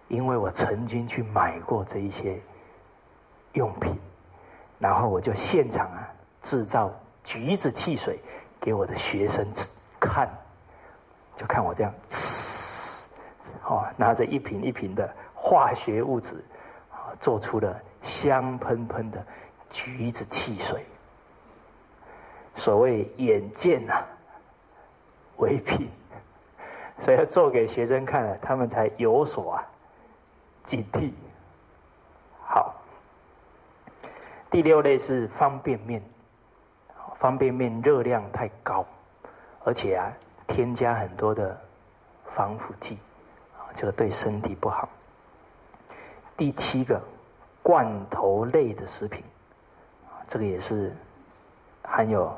[0.07, 2.39] 因为我曾经去买过这一些
[3.53, 3.97] 用品，
[4.79, 6.09] 然后我就现场啊
[6.41, 6.91] 制造
[7.23, 8.19] 橘子汽水
[8.59, 9.45] 给我的学生
[9.99, 10.29] 看，
[11.37, 11.93] 就看我这样，
[13.65, 16.43] 哦，拿着一瓶一瓶的化学物质，
[16.91, 19.25] 啊，做出了香喷喷的
[19.69, 20.85] 橘子汽水。
[22.55, 24.03] 所谓眼见呐，
[25.37, 25.89] 为凭。
[26.99, 29.65] 所以要做给学生看了，他们才有所啊
[30.65, 31.11] 警惕。
[32.45, 32.75] 好，
[34.49, 36.01] 第六类是方便面，
[37.17, 38.85] 方便面热量太高，
[39.65, 40.13] 而且啊
[40.47, 41.59] 添加很多的
[42.35, 42.97] 防腐剂，
[43.57, 44.87] 啊这个对身体不好。
[46.37, 47.01] 第七个
[47.61, 49.23] 罐头类的食品，
[50.27, 50.95] 这个也是
[51.81, 52.33] 含有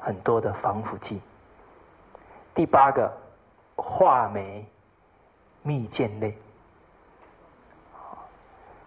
[0.00, 1.20] 很多的防腐剂。
[2.54, 3.10] 第八个。
[3.80, 4.66] 话梅、
[5.62, 6.36] 蜜饯类，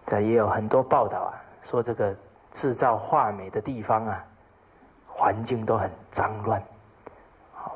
[0.06, 2.14] 这也有很多报道啊，说这个
[2.52, 4.22] 制造话梅的地方啊，
[5.08, 6.62] 环境都很脏乱，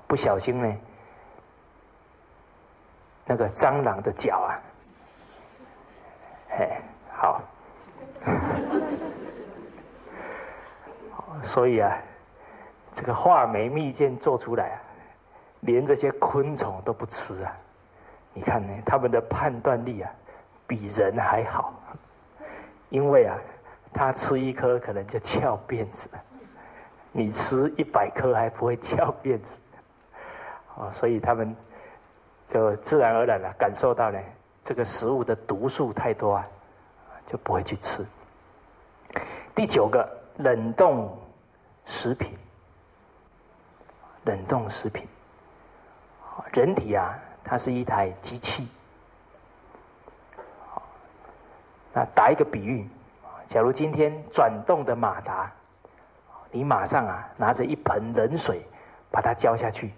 [0.06, 0.76] 不小心呢，
[3.24, 4.60] 那个蟑螂的脚啊，
[6.50, 6.78] 嘿，
[7.10, 7.40] 好，
[11.42, 11.96] 所以啊，
[12.94, 14.82] 这个话梅蜜饯做出来啊。
[15.60, 17.56] 连这些昆虫都不吃啊！
[18.34, 20.10] 你看呢，他们的判断力啊，
[20.66, 21.72] 比人还好。
[22.90, 23.36] 因为啊，
[23.92, 26.08] 他吃一颗可能就翘辫子，
[27.10, 29.58] 你吃一百颗还不会翘辫子。
[30.76, 31.56] 啊，所以他们
[32.52, 34.20] 就自然而然的感受到呢，
[34.62, 36.46] 这个食物的毒素太多啊，
[37.26, 38.06] 就不会去吃。
[39.54, 41.18] 第九个，冷冻
[41.86, 42.36] 食品，
[44.24, 45.08] 冷冻食品。
[46.52, 48.66] 人体啊，它是一台机器。
[51.92, 52.86] 那打一个比喻，
[53.48, 55.50] 假如今天转动的马达，
[56.50, 58.62] 你马上啊拿着一盆冷水
[59.10, 59.92] 把它浇下去，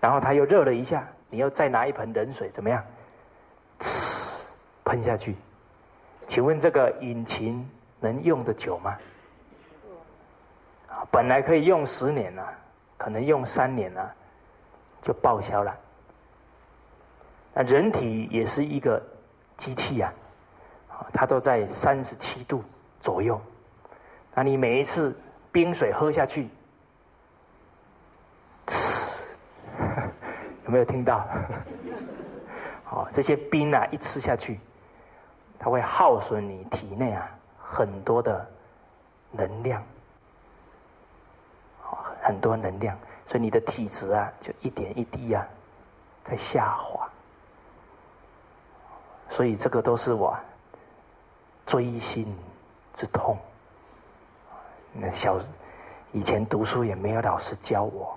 [0.00, 2.84] 然后它又热了一下，你又再拿一盆冷水，怎么样？
[4.84, 5.36] 喷下去，
[6.28, 7.66] 请问这个引擎
[8.00, 8.98] 能用的久吗？
[11.10, 12.52] 本来可以用十年啊。
[13.00, 14.10] 可能用三年呢，
[15.00, 15.74] 就报销了。
[17.54, 19.02] 那人体也是一个
[19.56, 20.12] 机器呀，
[21.10, 22.62] 它都在三十七度
[23.00, 23.40] 左右。
[24.34, 25.18] 那你每一次
[25.50, 26.46] 冰水喝下去，
[30.66, 31.26] 有没有听到？
[32.84, 34.60] 好， 这些冰啊，一吃下去，
[35.58, 38.46] 它会耗损你体内啊很多的
[39.32, 39.82] 能量，
[42.30, 45.44] 很多能量，所以你的体质啊，就一点一滴啊
[46.24, 47.08] 在下滑。
[49.28, 50.38] 所以这个都是我
[51.66, 52.32] 锥心
[52.94, 53.36] 之痛。
[54.92, 55.40] 那小
[56.12, 58.16] 以前读书也没有老师教我，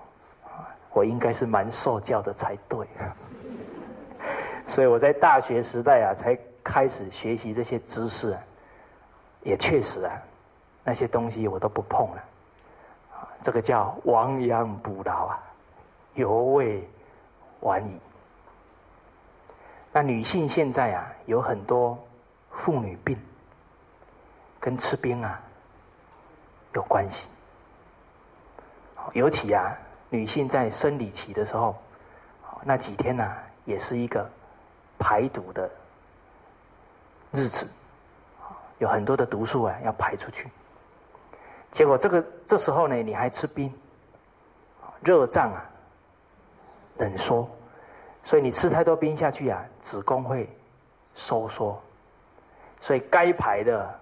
[0.92, 2.86] 我应该是蛮受教的才对。
[4.68, 8.40] 所以我在大学时代啊，才开始学习这些知识，啊
[9.42, 10.12] 也确实啊，
[10.84, 12.24] 那些东西我都不碰了。
[13.44, 15.38] 这个叫亡羊补牢啊，
[16.14, 16.88] 犹未
[17.60, 18.00] 晚矣。
[19.92, 22.02] 那女性现在啊，有很多
[22.50, 23.18] 妇女病，
[24.58, 25.38] 跟吃冰啊
[26.72, 27.28] 有关系。
[29.12, 29.76] 尤其啊，
[30.08, 31.76] 女性在生理期的时候，
[32.62, 33.30] 那几天呢，
[33.66, 34.26] 也是一个
[34.98, 35.70] 排毒的
[37.30, 37.68] 日子，
[38.78, 40.48] 有很多的毒素啊要排出去。
[41.74, 43.70] 结果这个这时候呢，你还吃冰，
[45.02, 45.68] 热胀啊，
[46.98, 47.50] 冷缩。
[48.22, 50.48] 所以你吃太多冰下去啊，子宫会
[51.14, 51.78] 收缩，
[52.80, 54.00] 所以该排的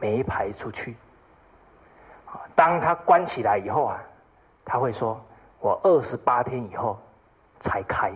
[0.00, 0.96] 没排出去。
[2.54, 4.00] 当它关起来以后啊，
[4.64, 5.20] 他会说
[5.58, 6.96] ：“我二十八天以后
[7.58, 8.12] 才开。”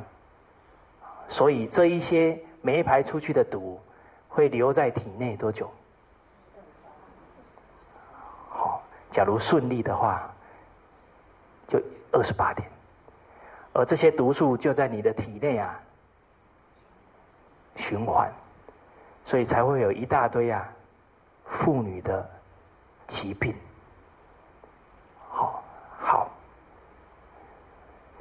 [1.29, 3.81] 所以这一些没排出去的毒
[4.29, 5.69] 会留在体内多久？
[8.49, 10.29] 好，假如顺利的话，
[11.69, 12.67] 就二十八天。
[13.75, 15.81] 而这些毒素就在你的体内啊
[17.77, 18.31] 循环，
[19.25, 20.69] 所以才会有一大堆啊
[21.47, 22.29] 妇女的
[23.07, 23.55] 疾病。
[25.31, 25.63] 好，
[25.99, 26.29] 好，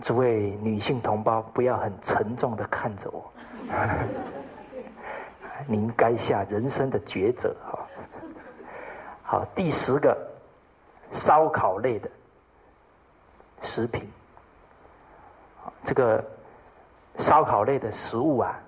[0.01, 3.31] 诸位女性同胞，不要很沉重的看着我，
[5.67, 7.79] 您该下人生的抉择哈。
[9.23, 10.17] 好，第十个，
[11.11, 12.09] 烧烤类的
[13.61, 14.09] 食品。
[15.83, 16.23] 这个
[17.17, 18.59] 烧烤类的食物啊，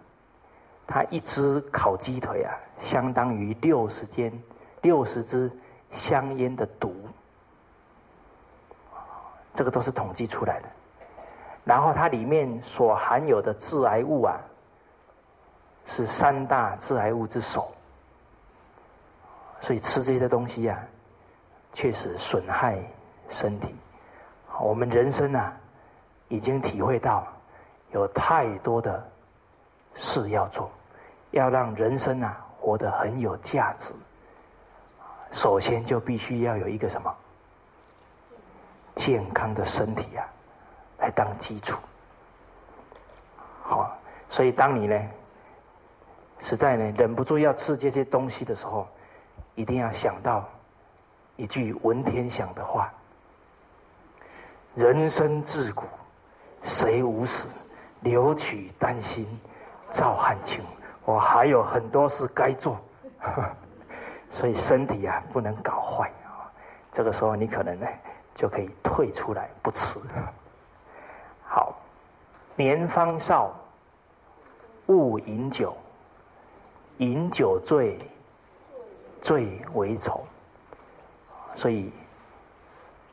[0.86, 4.32] 它一只烤鸡腿啊，相当于六十间
[4.82, 5.52] 六十支
[5.91, 6.94] 香烟的毒，
[9.54, 10.70] 这个都是统计出来的。
[11.64, 14.38] 然后它里面所含有的致癌物啊，
[15.86, 17.72] 是三大致癌物之首。
[19.62, 20.78] 所以吃这些东西啊，
[21.74, 22.80] 确实损害
[23.28, 23.76] 身体。
[24.61, 25.53] 我们人生啊。
[26.30, 27.28] 已经体会到，
[27.91, 29.07] 有太多的
[29.93, 30.71] 事要做，
[31.30, 33.93] 要让人生啊活得很有价值。
[35.32, 37.15] 首先就必须要有一个什么
[38.95, 40.26] 健康的身体啊，
[40.97, 41.78] 来当基础。
[43.61, 43.95] 好，
[44.28, 44.99] 所以当你呢
[46.39, 48.88] 实在呢忍不住要吃这些东西的时候，
[49.53, 50.49] 一定要想到
[51.36, 52.92] 一句文天祥的话：
[54.76, 55.86] 人生自古。
[56.62, 57.48] 谁无死？
[58.00, 59.28] 留取丹心
[59.92, 60.62] 照汗青。
[61.04, 62.80] 我还有很多事该做，
[64.32, 66.48] 所以身体啊不能搞坏啊。
[66.94, 67.88] 这个时候你可能呢
[68.34, 70.00] 就可以退出来不迟。
[71.44, 71.76] 好，
[72.56, 73.54] 年方少，
[74.88, 75.76] 勿饮酒，
[77.00, 77.98] 饮酒醉，
[79.22, 80.26] 醉为愁。
[81.56, 81.91] 所以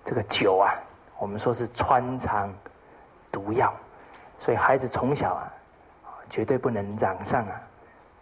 [0.04, 0.74] 这个酒啊，
[1.18, 2.52] 我们说是穿肠。
[3.32, 3.72] 毒药，
[4.40, 5.46] 所以孩子从小啊，
[6.28, 7.62] 绝对不能染上啊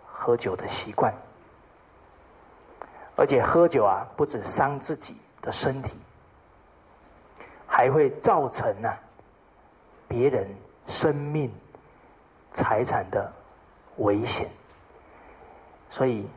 [0.05, 1.11] 喝酒的习惯。
[3.17, 5.97] 而且喝酒啊，不止伤自己的身体，
[7.67, 8.95] 还会造成啊
[10.07, 10.47] 别人
[10.89, 11.51] 生命、
[12.53, 13.33] 财产的
[13.97, 14.47] 危险。
[15.89, 16.29] 所以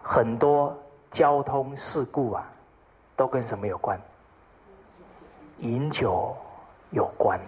[0.00, 0.72] 很多
[1.10, 2.46] 交通事故啊，
[3.20, 4.00] 都跟什么有关？
[5.58, 6.34] 饮酒
[6.88, 7.38] 有关。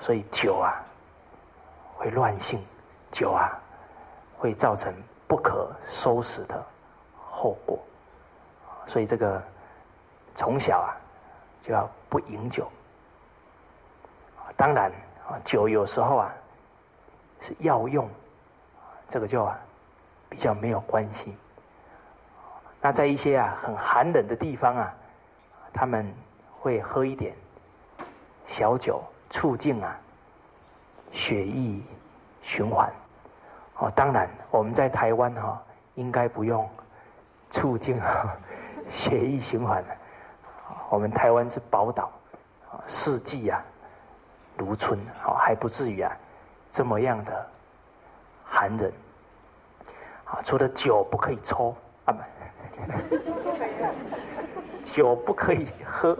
[0.00, 0.80] 所以酒啊，
[1.96, 2.64] 会乱性，
[3.10, 3.50] 酒啊，
[4.38, 4.94] 会造成
[5.26, 6.64] 不可收拾的
[7.20, 7.76] 后果。
[8.86, 9.42] 所以这个
[10.36, 10.94] 从小啊，
[11.60, 12.70] 就要不饮酒。
[14.56, 14.88] 当然
[15.26, 16.32] 啊，酒有时候啊
[17.40, 18.08] 是药用，
[19.08, 19.58] 这个就啊
[20.28, 21.36] 比较没有关系。
[22.84, 24.94] 那在一些啊很寒冷的地方啊，
[25.72, 26.06] 他们
[26.60, 27.34] 会喝一点
[28.46, 29.02] 小酒。
[29.30, 29.98] 促进啊
[31.10, 31.80] 血液
[32.40, 32.88] 循环
[33.78, 35.60] 哦，当然我们在台湾哈
[35.96, 36.68] 应该不用
[37.50, 38.36] 促进啊
[38.88, 39.82] 血液循环
[40.88, 42.12] 我们台湾是宝岛
[42.86, 43.60] 四季啊
[44.56, 46.16] 如春，好还不至于啊
[46.70, 47.46] 这么样的
[48.44, 48.92] 寒冷。
[50.26, 51.74] 啊，除了酒不可以抽
[52.04, 52.20] 啊，不，
[54.84, 56.16] 酒不可以喝，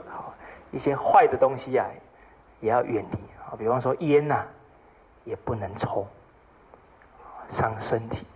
[0.70, 1.86] 一些坏的东西啊
[2.60, 4.44] 也要远离啊，比方说烟呐
[5.24, 6.06] 也不能抽，
[7.50, 8.26] 伤身体，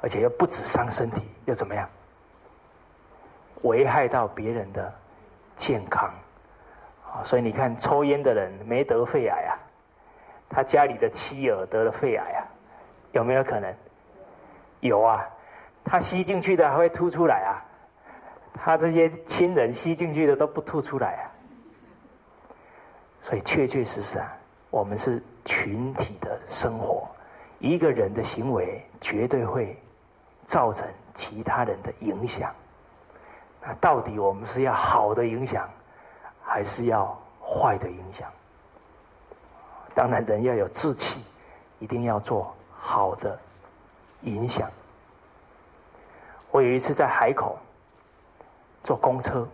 [0.00, 1.88] 而且又不止伤身体，又怎么样？
[3.62, 4.92] 危害到别人的
[5.56, 6.12] 健康
[7.06, 7.22] 啊！
[7.24, 9.56] 所以你看，抽烟的人没得肺癌啊，
[10.50, 12.44] 他家里的妻儿得了肺癌啊，
[13.12, 13.74] 有没有可能？
[14.80, 15.26] 有啊，
[15.84, 17.62] 他吸进去的还会吐出来啊，
[18.54, 21.22] 他这些亲人吸进去的都不吐出来啊。
[23.22, 24.32] 所以确确实实啊，
[24.70, 27.06] 我们是群体的生活，
[27.58, 29.76] 一个人的行为绝对会
[30.46, 32.52] 造成其他人的影响。
[33.62, 35.68] 那到底我们是要好的影响，
[36.42, 38.30] 还是要坏的影响？
[39.94, 41.24] 当然，人要有志气，
[41.78, 43.38] 一定要做好的
[44.22, 44.68] 影响。
[46.54, 47.58] 我有一次在海口
[48.84, 49.44] 坐公车，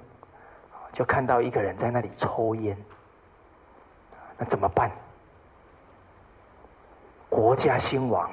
[0.92, 2.76] 就看到一个人在那里抽烟，
[4.36, 4.90] 那怎么办？
[7.30, 8.30] 国家兴亡，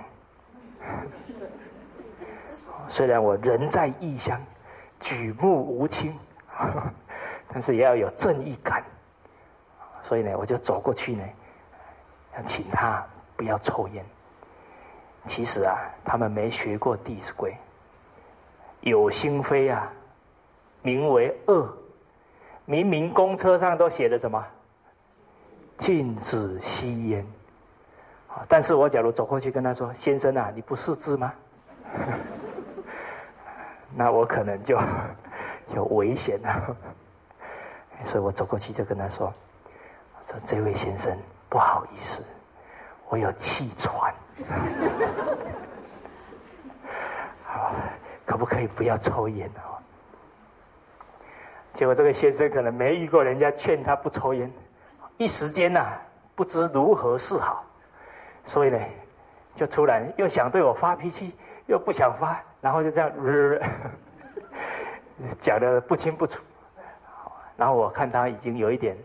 [2.90, 4.38] 虽然我人在异乡。
[5.00, 6.14] 举目无亲，
[7.48, 8.84] 但是也要有正义感，
[10.04, 11.24] 所以呢，我就走过去呢，
[12.36, 13.06] 要请他
[13.38, 14.04] 不要抽烟。
[15.26, 17.52] 其实啊，他们没学过《弟子规》，
[18.82, 19.90] 有心非啊，
[20.82, 21.74] 名为恶。
[22.66, 24.46] 明明公车上都写的什么？
[25.78, 27.26] 禁止吸烟。
[28.48, 31.34] 但是我假如走过去跟他说：“先生啊，你不识字吗？”
[33.96, 34.78] 那我可能就
[35.74, 36.76] 有危险了，
[38.06, 39.34] 所以我走过去就跟他说
[40.30, 41.18] ：“说这位先生，
[41.50, 42.22] 不好意思，
[43.10, 44.14] 我有气喘，
[48.38, 49.82] 可不可以不要抽烟哦？”
[51.74, 54.52] 结果这个先生可能没遇过人家劝他不抽烟，
[55.18, 55.94] 一时间呐
[56.36, 57.64] 不知如何是好，
[58.46, 58.80] 所以呢，
[59.56, 61.36] 就突然又想对我发脾气，
[61.66, 62.40] 又不想发。
[62.62, 63.12] 然后就这样，
[65.40, 66.44] 讲的不清不楚。
[67.56, 68.96] 然后我看他已经有一点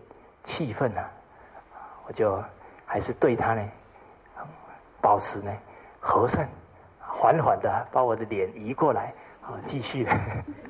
[0.44, 1.10] 气愤了，
[2.06, 2.42] 我就
[2.84, 3.66] 还是对他呢，
[5.00, 5.50] 保持呢
[6.00, 6.48] 和善，
[6.98, 9.12] 缓缓的把我的脸移过来，
[9.42, 10.06] 啊，继续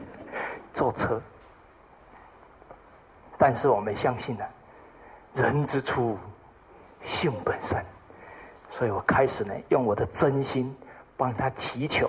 [0.72, 1.20] 坐车。
[3.38, 4.44] 但是我们相信呢，
[5.34, 6.16] 人之初，
[7.02, 7.84] 性本善，
[8.70, 10.74] 所以我开始呢用我的真心
[11.16, 12.08] 帮他祈求。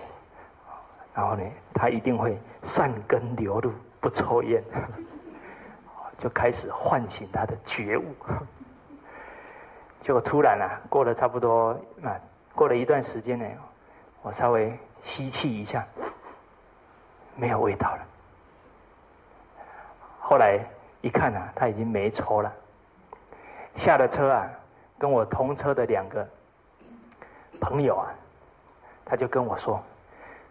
[1.15, 1.43] 然后呢，
[1.73, 4.63] 他一定会善根流露，不抽烟，
[6.17, 8.05] 就开始唤醒他的觉悟。
[10.01, 11.71] 结果突然啊，过了差不多
[12.03, 12.19] 啊，
[12.53, 13.45] 过了一段时间呢，
[14.21, 15.85] 我稍微吸气一下，
[17.35, 18.05] 没有味道了。
[20.19, 20.59] 后来
[21.01, 22.51] 一看啊，他已经没抽了。
[23.75, 24.49] 下了车啊，
[24.97, 26.27] 跟我同车的两个
[27.59, 28.07] 朋友啊，
[29.05, 29.81] 他就跟我说。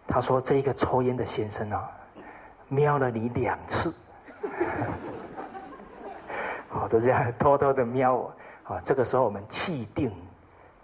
[0.05, 1.89] 他说：“这一个抽烟的先生啊，
[2.67, 3.93] 瞄了你两次，
[6.67, 8.33] 好， 都这样偷偷的瞄我。
[8.65, 10.11] 啊，这个时候我们气定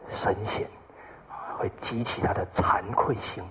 [0.07, 0.69] 神闲，
[1.57, 3.43] 会激起他的惭愧心。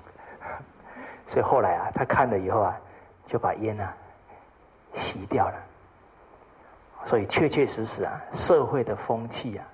[1.29, 2.77] 所以后来啊，他看了以后啊，
[3.25, 3.95] 就把烟啊
[4.95, 5.55] 洗掉了。
[7.05, 9.65] 所以确确实实啊，社会的风气啊，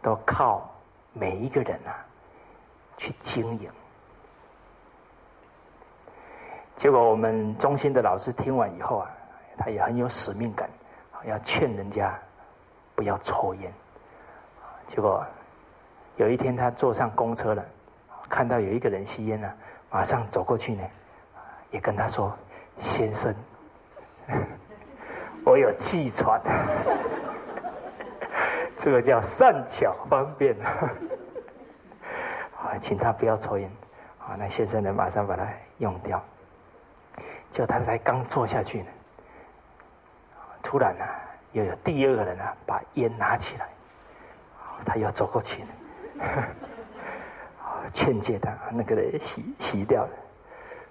[0.00, 0.68] 都靠
[1.12, 1.92] 每一个人啊
[2.96, 3.70] 去经营。”
[6.76, 9.10] 结果我们中心的老师听完以后啊，
[9.58, 10.70] 他也很有使命感，
[11.24, 12.16] 要劝人家
[12.94, 13.72] 不要抽烟。
[14.86, 15.26] 结果
[16.16, 17.64] 有一天他坐上公车了，
[18.28, 19.52] 看到有一个人吸烟呢，
[19.90, 20.82] 马上走过去呢，
[21.70, 22.36] 也跟他说
[22.80, 23.34] ：“先生，
[25.44, 26.40] 我有气喘，
[28.78, 30.54] 这个叫善巧方便
[32.56, 33.70] 啊，请他不要抽烟。”
[34.20, 35.46] 啊，那先生呢，马上把它
[35.78, 36.22] 用掉。
[37.50, 38.86] 就他才刚坐下去呢，
[40.62, 41.04] 突然呢，
[41.52, 43.66] 又有第二个人啊，把烟拿起来，
[44.84, 45.68] 他又走过去了，
[47.92, 50.10] 劝诫他，那个人洗洗掉了。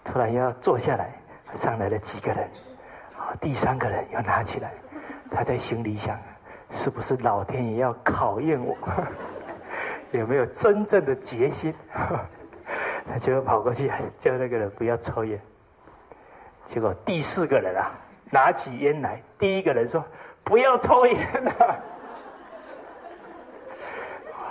[0.03, 1.11] 突然要坐下来，
[1.53, 2.49] 上来了几个人，
[3.41, 4.71] 第三个人又拿起来，
[5.29, 6.17] 他在心里想，
[6.69, 8.77] 是不是老天爷要考验我，
[10.11, 11.73] 有没有真正的决心？
[13.09, 15.39] 他就跑过去叫那个人不要抽烟。
[16.65, 17.91] 结果第四个人啊，
[18.29, 20.03] 拿起烟来，第一个人说
[20.43, 21.83] ：“不要抽烟了。”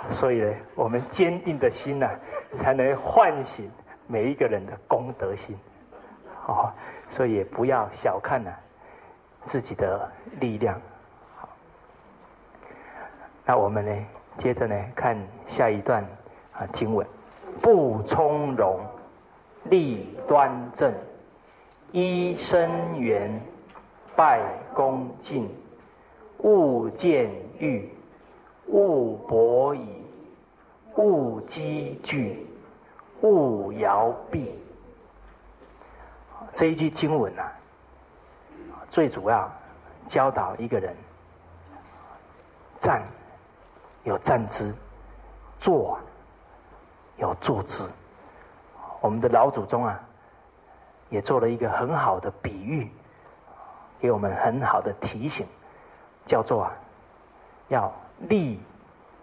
[0.09, 2.09] 所以呢，我们坚定的心呢，
[2.55, 3.69] 才能唤醒
[4.07, 5.57] 每一个人的功德心。
[6.45, 6.71] 哦，
[7.09, 8.49] 所以也不要小看呢
[9.43, 10.79] 自己的力量。
[11.35, 11.49] 好，
[13.45, 14.05] 那我们呢，
[14.37, 16.01] 接着呢看下一段
[16.53, 17.05] 啊经文：
[17.61, 18.79] 不从容，
[19.65, 20.93] 立端正，
[21.91, 23.41] 揖生圆，
[24.15, 24.41] 拜
[24.73, 25.49] 恭敬，
[26.39, 27.29] 勿见
[27.59, 27.89] 欲，
[28.67, 30.05] 勿博矣，
[30.97, 32.45] 勿积聚，
[33.21, 34.59] 勿摇臂。
[36.53, 37.51] 这一句经文啊，
[38.89, 39.49] 最主要
[40.07, 40.95] 教导一个人
[42.79, 43.03] 站
[44.03, 44.73] 有站姿，
[45.59, 45.99] 坐
[47.17, 47.87] 有坐姿。
[48.99, 49.99] 我们的老祖宗啊，
[51.09, 52.89] 也做了一个很好的比喻，
[53.99, 55.45] 给我们很好的提醒，
[56.25, 56.73] 叫做啊，
[57.67, 57.93] 要
[58.27, 58.59] 立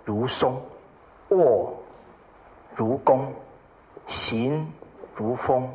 [0.04, 0.62] 如松，
[1.28, 1.74] 卧
[2.74, 3.32] 如弓，
[4.06, 4.72] 行
[5.14, 5.68] 如风，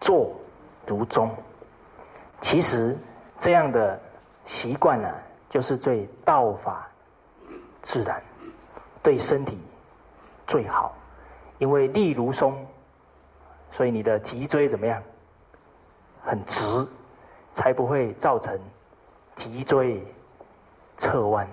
[0.00, 0.32] 坐。
[0.86, 1.30] 如钟，
[2.40, 2.98] 其实
[3.38, 4.00] 这样的
[4.44, 5.08] 习惯呢，
[5.48, 6.88] 就是最道法
[7.82, 8.20] 自然，
[9.02, 9.56] 对身体
[10.48, 10.92] 最好。
[11.58, 12.66] 因为力如松，
[13.70, 15.00] 所以你的脊椎怎么样？
[16.24, 16.64] 很直，
[17.52, 18.58] 才不会造成
[19.36, 20.02] 脊椎
[20.96, 21.46] 侧弯。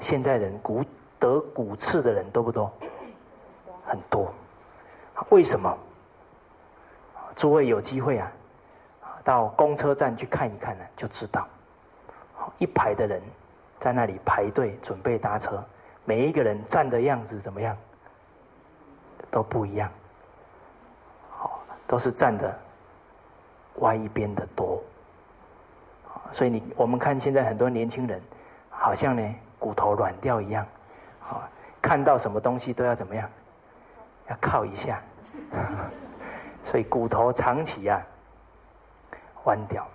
[0.00, 0.84] 现在人骨
[1.18, 2.72] 得骨刺的人多不多？
[3.86, 4.32] 很多。
[5.30, 5.76] 为什么？
[7.36, 8.30] 诸位有机会啊，
[9.24, 11.48] 到公车站去看一看呢，就知道，
[12.58, 13.20] 一排的人
[13.80, 15.62] 在那里排队准备搭车，
[16.04, 17.76] 每一个人站的样子怎么样，
[19.32, 19.90] 都不一样，
[21.30, 22.56] 好，都是站的
[23.80, 24.80] 歪一边的多，
[26.32, 28.22] 所以你我们看现在很多年轻人，
[28.70, 30.64] 好像呢骨头软掉一样，
[31.28, 31.48] 啊，
[31.82, 33.28] 看到什么东西都要怎么样，
[34.28, 35.00] 要靠一下。
[36.64, 38.00] 所以骨头长期啊
[39.44, 39.86] 弯掉，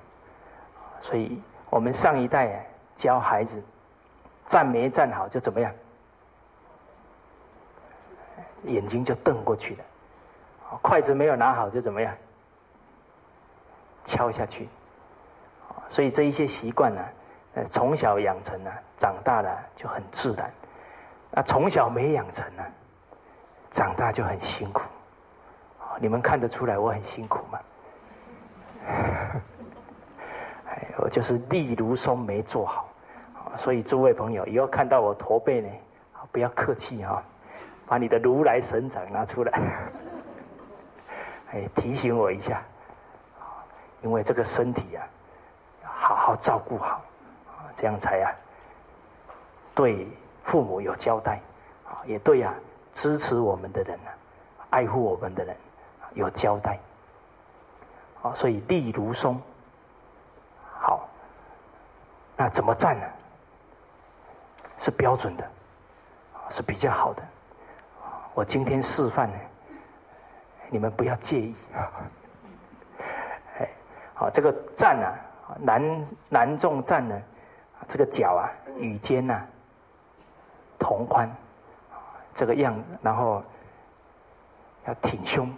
[1.01, 2.63] 所以我们上一代
[2.95, 3.61] 教孩子
[4.45, 5.73] 站没站好就怎么样，
[8.63, 9.83] 眼睛就瞪过去了，
[10.81, 12.13] 筷子没有拿好就怎么样，
[14.05, 14.69] 敲下去，
[15.89, 17.01] 所以这一些习惯呢，
[17.55, 20.51] 呃从小养成呢，长大了就很自然，
[21.35, 22.63] 啊从小没养成呢，
[23.71, 24.81] 长大就很辛苦。
[25.99, 27.59] 你们看得出来我很辛苦吗？
[30.69, 32.89] 哎，我就是力如松没做好，
[33.57, 35.69] 所以诸位朋友以后看到我驼背呢，
[36.31, 37.21] 不要客气哈，
[37.85, 39.59] 把你的如来神掌拿出来，
[41.51, 42.61] 哎，提醒我一下，
[44.01, 45.05] 因为这个身体呀，
[45.83, 47.01] 好好照顾好，
[47.75, 48.31] 这样才呀，
[49.75, 50.07] 对
[50.49, 51.39] 父母有交代，
[51.87, 52.51] 啊，也对呀，
[52.91, 54.09] 支持我们的人呢，
[54.71, 55.55] 爱护我们的人。
[56.15, 56.79] 有交代，
[58.23, 59.39] 啊，所以立如松，
[60.81, 61.07] 好，
[62.35, 63.05] 那怎么站呢？
[64.79, 65.47] 是标准的，
[66.49, 67.21] 是比较好的。
[68.33, 69.37] 我今天示范呢，
[70.69, 71.55] 你们不要介意。
[73.59, 73.69] 哎，
[74.15, 75.05] 好，这个站呢，
[75.59, 77.21] 男男众站呢，
[77.87, 79.45] 这个脚啊与肩呐
[80.79, 81.29] 同宽，
[82.33, 83.43] 这个样子，然后
[84.87, 85.53] 要挺胸。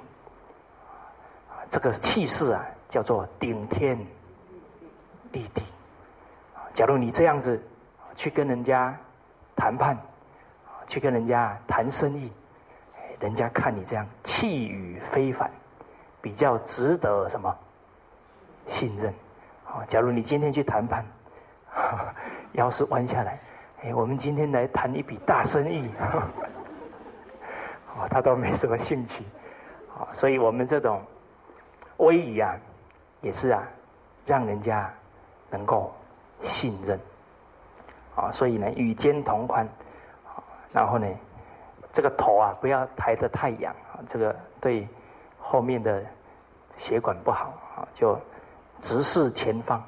[1.70, 3.98] 这个气势啊，叫做顶天
[5.32, 5.64] 立地。
[6.74, 7.62] 假如你这样子
[8.16, 8.94] 去跟人家
[9.56, 9.98] 谈判，
[10.88, 12.30] 去跟人家谈生意，
[13.20, 15.50] 人家看你这样气宇非凡，
[16.22, 17.56] 比较值得什么
[18.68, 19.14] 信任。
[19.66, 21.06] 啊，假如你今天去谈判，
[22.54, 23.40] 腰是弯下来，
[23.84, 25.90] 哎，我们今天来谈一笔大生意，
[27.96, 29.24] 哦，他都没什么兴趣。
[29.98, 31.02] 啊，所以我们这种。
[31.98, 32.56] 威仪啊，
[33.22, 33.62] 也是啊，
[34.26, 34.92] 让人家
[35.52, 35.94] 能够
[36.42, 37.00] 信任
[38.16, 39.68] 啊，所以呢，与肩同宽，
[40.74, 41.08] 然后呢，
[41.94, 44.88] 这个头啊，不要抬得太仰啊，这个对
[45.38, 46.04] 后面的
[46.78, 48.20] 血管不好啊，就
[48.80, 49.84] 直视前方。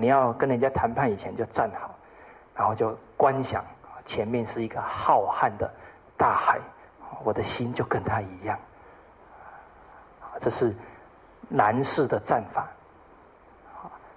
[0.00, 1.94] 你要跟人家谈判以前就站好，
[2.54, 3.64] 然后就观想
[4.04, 5.70] 前面是一个浩瀚的
[6.16, 6.58] 大海，
[7.24, 8.58] 我的心就跟他一样。
[10.40, 10.74] 这是
[11.48, 12.66] 男士的战法，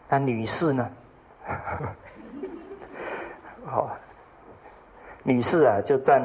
[0.07, 0.89] 那女士呢？
[3.67, 3.89] 哦，
[5.23, 6.21] 女士啊，就站，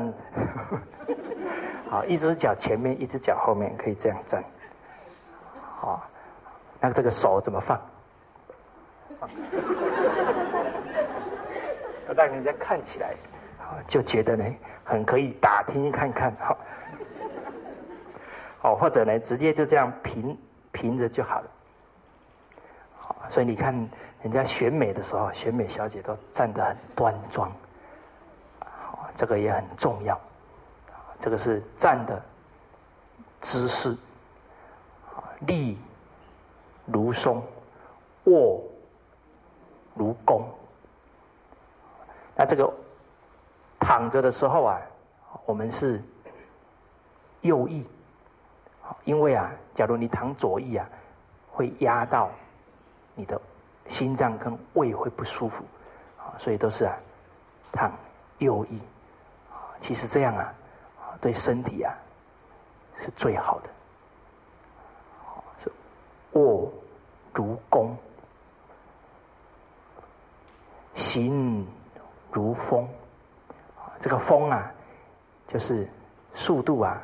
[1.90, 4.44] 好，一只脚前面，一只脚后面，可以这样站。
[5.80, 6.06] 好，
[6.80, 7.80] 那这个手怎么放？
[12.08, 13.14] 要 让人家看起来
[13.86, 14.44] 就觉得呢
[14.84, 16.56] 很可以打听看看哈，
[18.62, 20.36] 哦，或者呢直接就这样平
[20.72, 21.50] 平着就好了。
[23.28, 23.74] 所以你看
[24.22, 27.52] 人家选美的时候，选美小姐都站得很端庄，
[29.14, 30.18] 这个也很重要。
[31.20, 32.20] 这个是站的
[33.40, 33.96] 姿势，
[35.40, 35.78] 立
[36.86, 37.42] 如松，
[38.24, 38.60] 卧
[40.00, 40.42] 如弓。
[42.34, 42.72] 那这个
[43.78, 44.80] 躺着的时候啊，
[45.44, 46.02] 我们是
[47.42, 47.86] 右翼，
[49.04, 50.88] 因为啊，假如你躺左翼啊，
[51.52, 52.30] 会压到
[53.14, 53.38] 你的
[53.88, 55.62] 心脏跟胃会不舒服，
[56.38, 56.96] 所以都是啊
[57.70, 57.92] 躺
[58.38, 58.80] 右翼，
[59.82, 60.54] 其实这样啊。
[61.20, 61.92] 对身体啊，
[62.96, 63.68] 是最好的。
[65.62, 65.70] 是
[66.32, 66.72] 卧
[67.34, 67.94] 如弓，
[71.00, 71.66] 行
[72.30, 72.86] 如风。
[73.98, 74.70] 这个风啊，
[75.48, 75.88] 就是
[76.34, 77.00] 速度啊，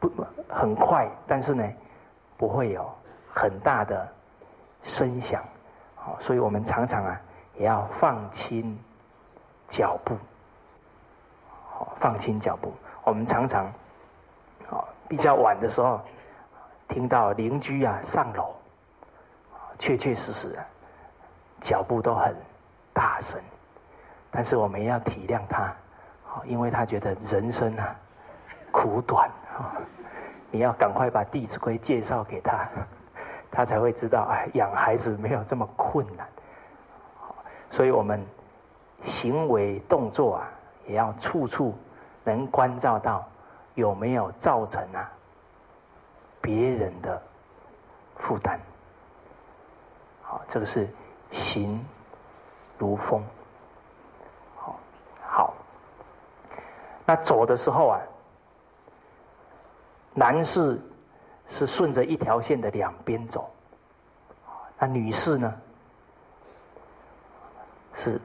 [0.00, 0.10] 不
[0.48, 1.64] 很快，但是呢，
[2.36, 2.90] 不会有
[3.32, 4.06] 很大的
[4.82, 5.42] 声响。
[5.94, 7.20] 好，所以我们常常啊，
[7.54, 8.78] 也要放轻
[9.68, 10.16] 脚步。
[11.68, 12.72] 好放轻脚步。
[13.04, 13.66] 我们常常，
[14.70, 16.00] 啊，比较晚的时候，
[16.88, 18.54] 听到邻居啊上楼，
[19.78, 20.66] 确确实实啊，
[21.60, 22.34] 脚步都很
[22.92, 23.40] 大声。
[24.30, 25.72] 但是我们要体谅他，
[26.24, 27.94] 好，因为他觉得人生啊
[28.70, 29.76] 苦短啊，
[30.50, 32.68] 你要赶快把《弟子规》介绍给他，
[33.50, 36.26] 他才会知道，哎，养孩子没有这么困难。
[37.70, 38.24] 所以我们
[39.02, 40.48] 行为动作啊。
[40.88, 41.76] 也要处处
[42.22, 43.26] 能关照到
[43.74, 45.10] 有没有造成啊
[46.40, 47.20] 别人的
[48.18, 48.56] 负担。
[50.22, 50.88] 好，这个是
[51.36, 51.84] 行
[52.78, 53.22] 如风。
[54.56, 54.76] 好，
[55.22, 55.54] 好。
[57.04, 58.00] 那走的时候啊，
[60.14, 60.80] 男士
[61.48, 63.48] 是顺着一条线的两边走，
[64.78, 65.54] 那女士呢
[67.94, 68.20] 是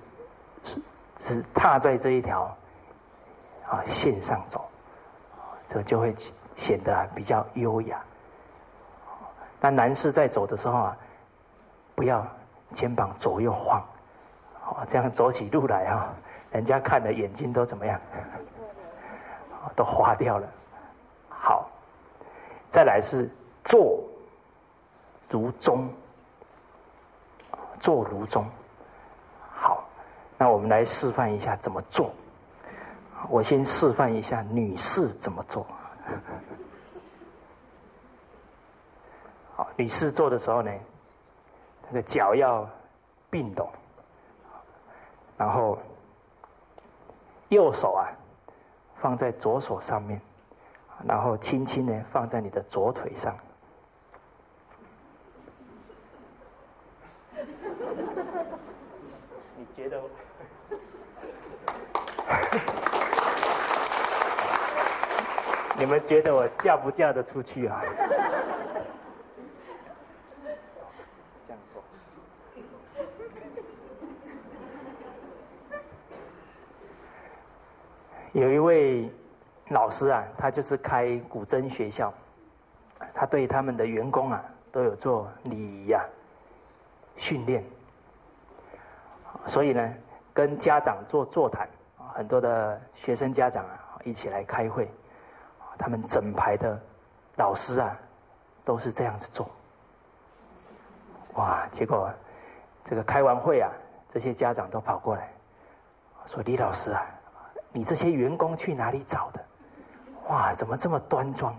[0.64, 0.82] 是。
[1.24, 2.58] 是踏在这一条
[3.70, 4.68] 啊线上走，
[5.70, 6.16] 这就会
[6.56, 8.02] 显得比较优雅。
[9.60, 10.98] 那男士在走的时候啊，
[11.94, 12.26] 不要
[12.74, 13.84] 肩膀左右晃，
[14.66, 16.14] 哦，这样走起路来啊，
[16.52, 18.00] 人家看的眼睛都怎么样？
[19.76, 20.48] 都花掉了。
[21.30, 21.70] 好，
[22.72, 23.30] 再来是
[23.64, 24.04] 坐
[25.30, 25.88] 如钟，
[27.80, 28.44] 坐如钟。
[29.54, 29.84] 好
[30.38, 32.12] 那我们来示范一下怎么做。
[33.30, 35.66] 我先示范一下女士怎么做。
[39.56, 40.72] 好，女士做的时候呢，
[41.94, 42.66] 那个脚要
[43.30, 43.70] 并拢，
[45.38, 45.78] 然后
[47.50, 48.08] 右手啊
[48.96, 50.22] 放在左手上面，
[51.06, 53.36] 然后轻轻的放在你的左腿上。
[59.58, 60.02] 你觉得？
[65.78, 67.84] 你们觉得我嫁不嫁得出去啊？
[71.48, 71.84] 这样做。
[78.42, 79.08] 有一位
[79.70, 82.12] 老师啊，他就是开古筝学校，
[83.14, 86.04] 他对他们的员工啊都有做礼仪呀
[87.18, 87.64] 训练，
[89.46, 89.94] 所以呢，
[90.34, 91.70] 跟家长做座谈。
[92.16, 94.90] 很多的学生家长啊，一起来开会，
[95.78, 96.82] 他们整排的
[97.38, 97.96] 老师啊，
[98.66, 99.48] 都是这样子做。
[101.36, 101.68] 哇！
[101.72, 102.12] 结果
[102.86, 103.70] 这个开完会啊，
[104.12, 105.32] 这些家长都跑过来，
[106.26, 107.06] 说：“李老师啊，
[107.72, 109.44] 你这些员工去哪里找的？
[110.30, 111.54] 哇，怎么这么端庄？”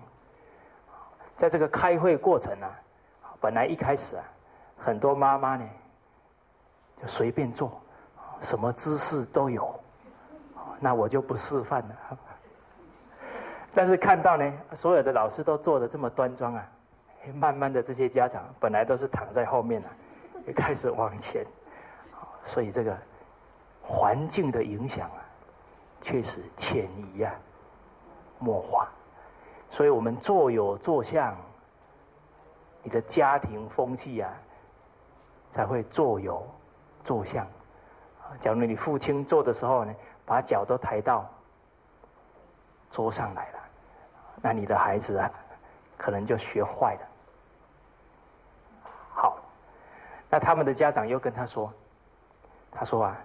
[1.36, 2.70] 在这个开会过程啊，
[3.40, 4.24] 本来一开始啊，
[4.78, 5.68] 很多妈妈呢
[7.00, 7.80] 就随便做，
[8.42, 9.74] 什么姿势都有。
[10.78, 11.96] 那我就不示范了。
[13.74, 16.68] 但是看到呢，所有的老师都做的这么端庄啊，
[17.34, 19.88] 慢慢的这些家长本来都是躺在后面啊，
[20.46, 21.44] 也开始往前。
[22.44, 22.96] 所以这个
[23.80, 25.21] 环境的影响啊，
[26.02, 27.32] 确实潜移啊，
[28.38, 28.86] 默化。
[29.70, 31.34] 所以我们坐有坐相，
[32.82, 34.30] 你的家庭风气啊，
[35.52, 36.46] 才会坐有
[37.02, 37.46] 坐相。
[38.40, 39.94] 假如你父亲做的时候呢？
[40.24, 41.28] 把脚都抬到
[42.92, 43.58] 桌上来了，
[44.40, 45.28] 那你的孩子啊，
[45.98, 47.00] 可能就学坏了。
[49.12, 49.38] 好，
[50.30, 51.70] 那他们的家长又跟他说
[52.70, 53.18] ：“他说啊，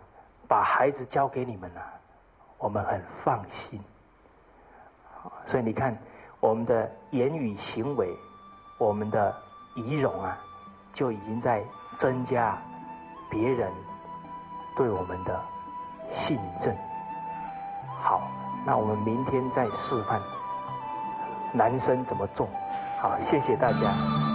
[0.48, 1.94] 把孩子交给你们了，
[2.58, 3.82] 我们很放心。
[5.46, 5.98] 所以你看，
[6.40, 8.16] 我们的言语行为，
[8.78, 9.36] 我们的
[9.76, 10.38] 仪容啊，
[10.94, 11.64] 就已经在
[11.96, 12.58] 增加
[13.30, 13.72] 别人
[14.76, 15.40] 对我们的
[16.14, 16.76] 信任。
[18.02, 18.22] 好，
[18.66, 20.22] 那我们明天再示范
[21.54, 22.48] 男生怎么做。
[23.00, 24.27] 好，谢谢大家。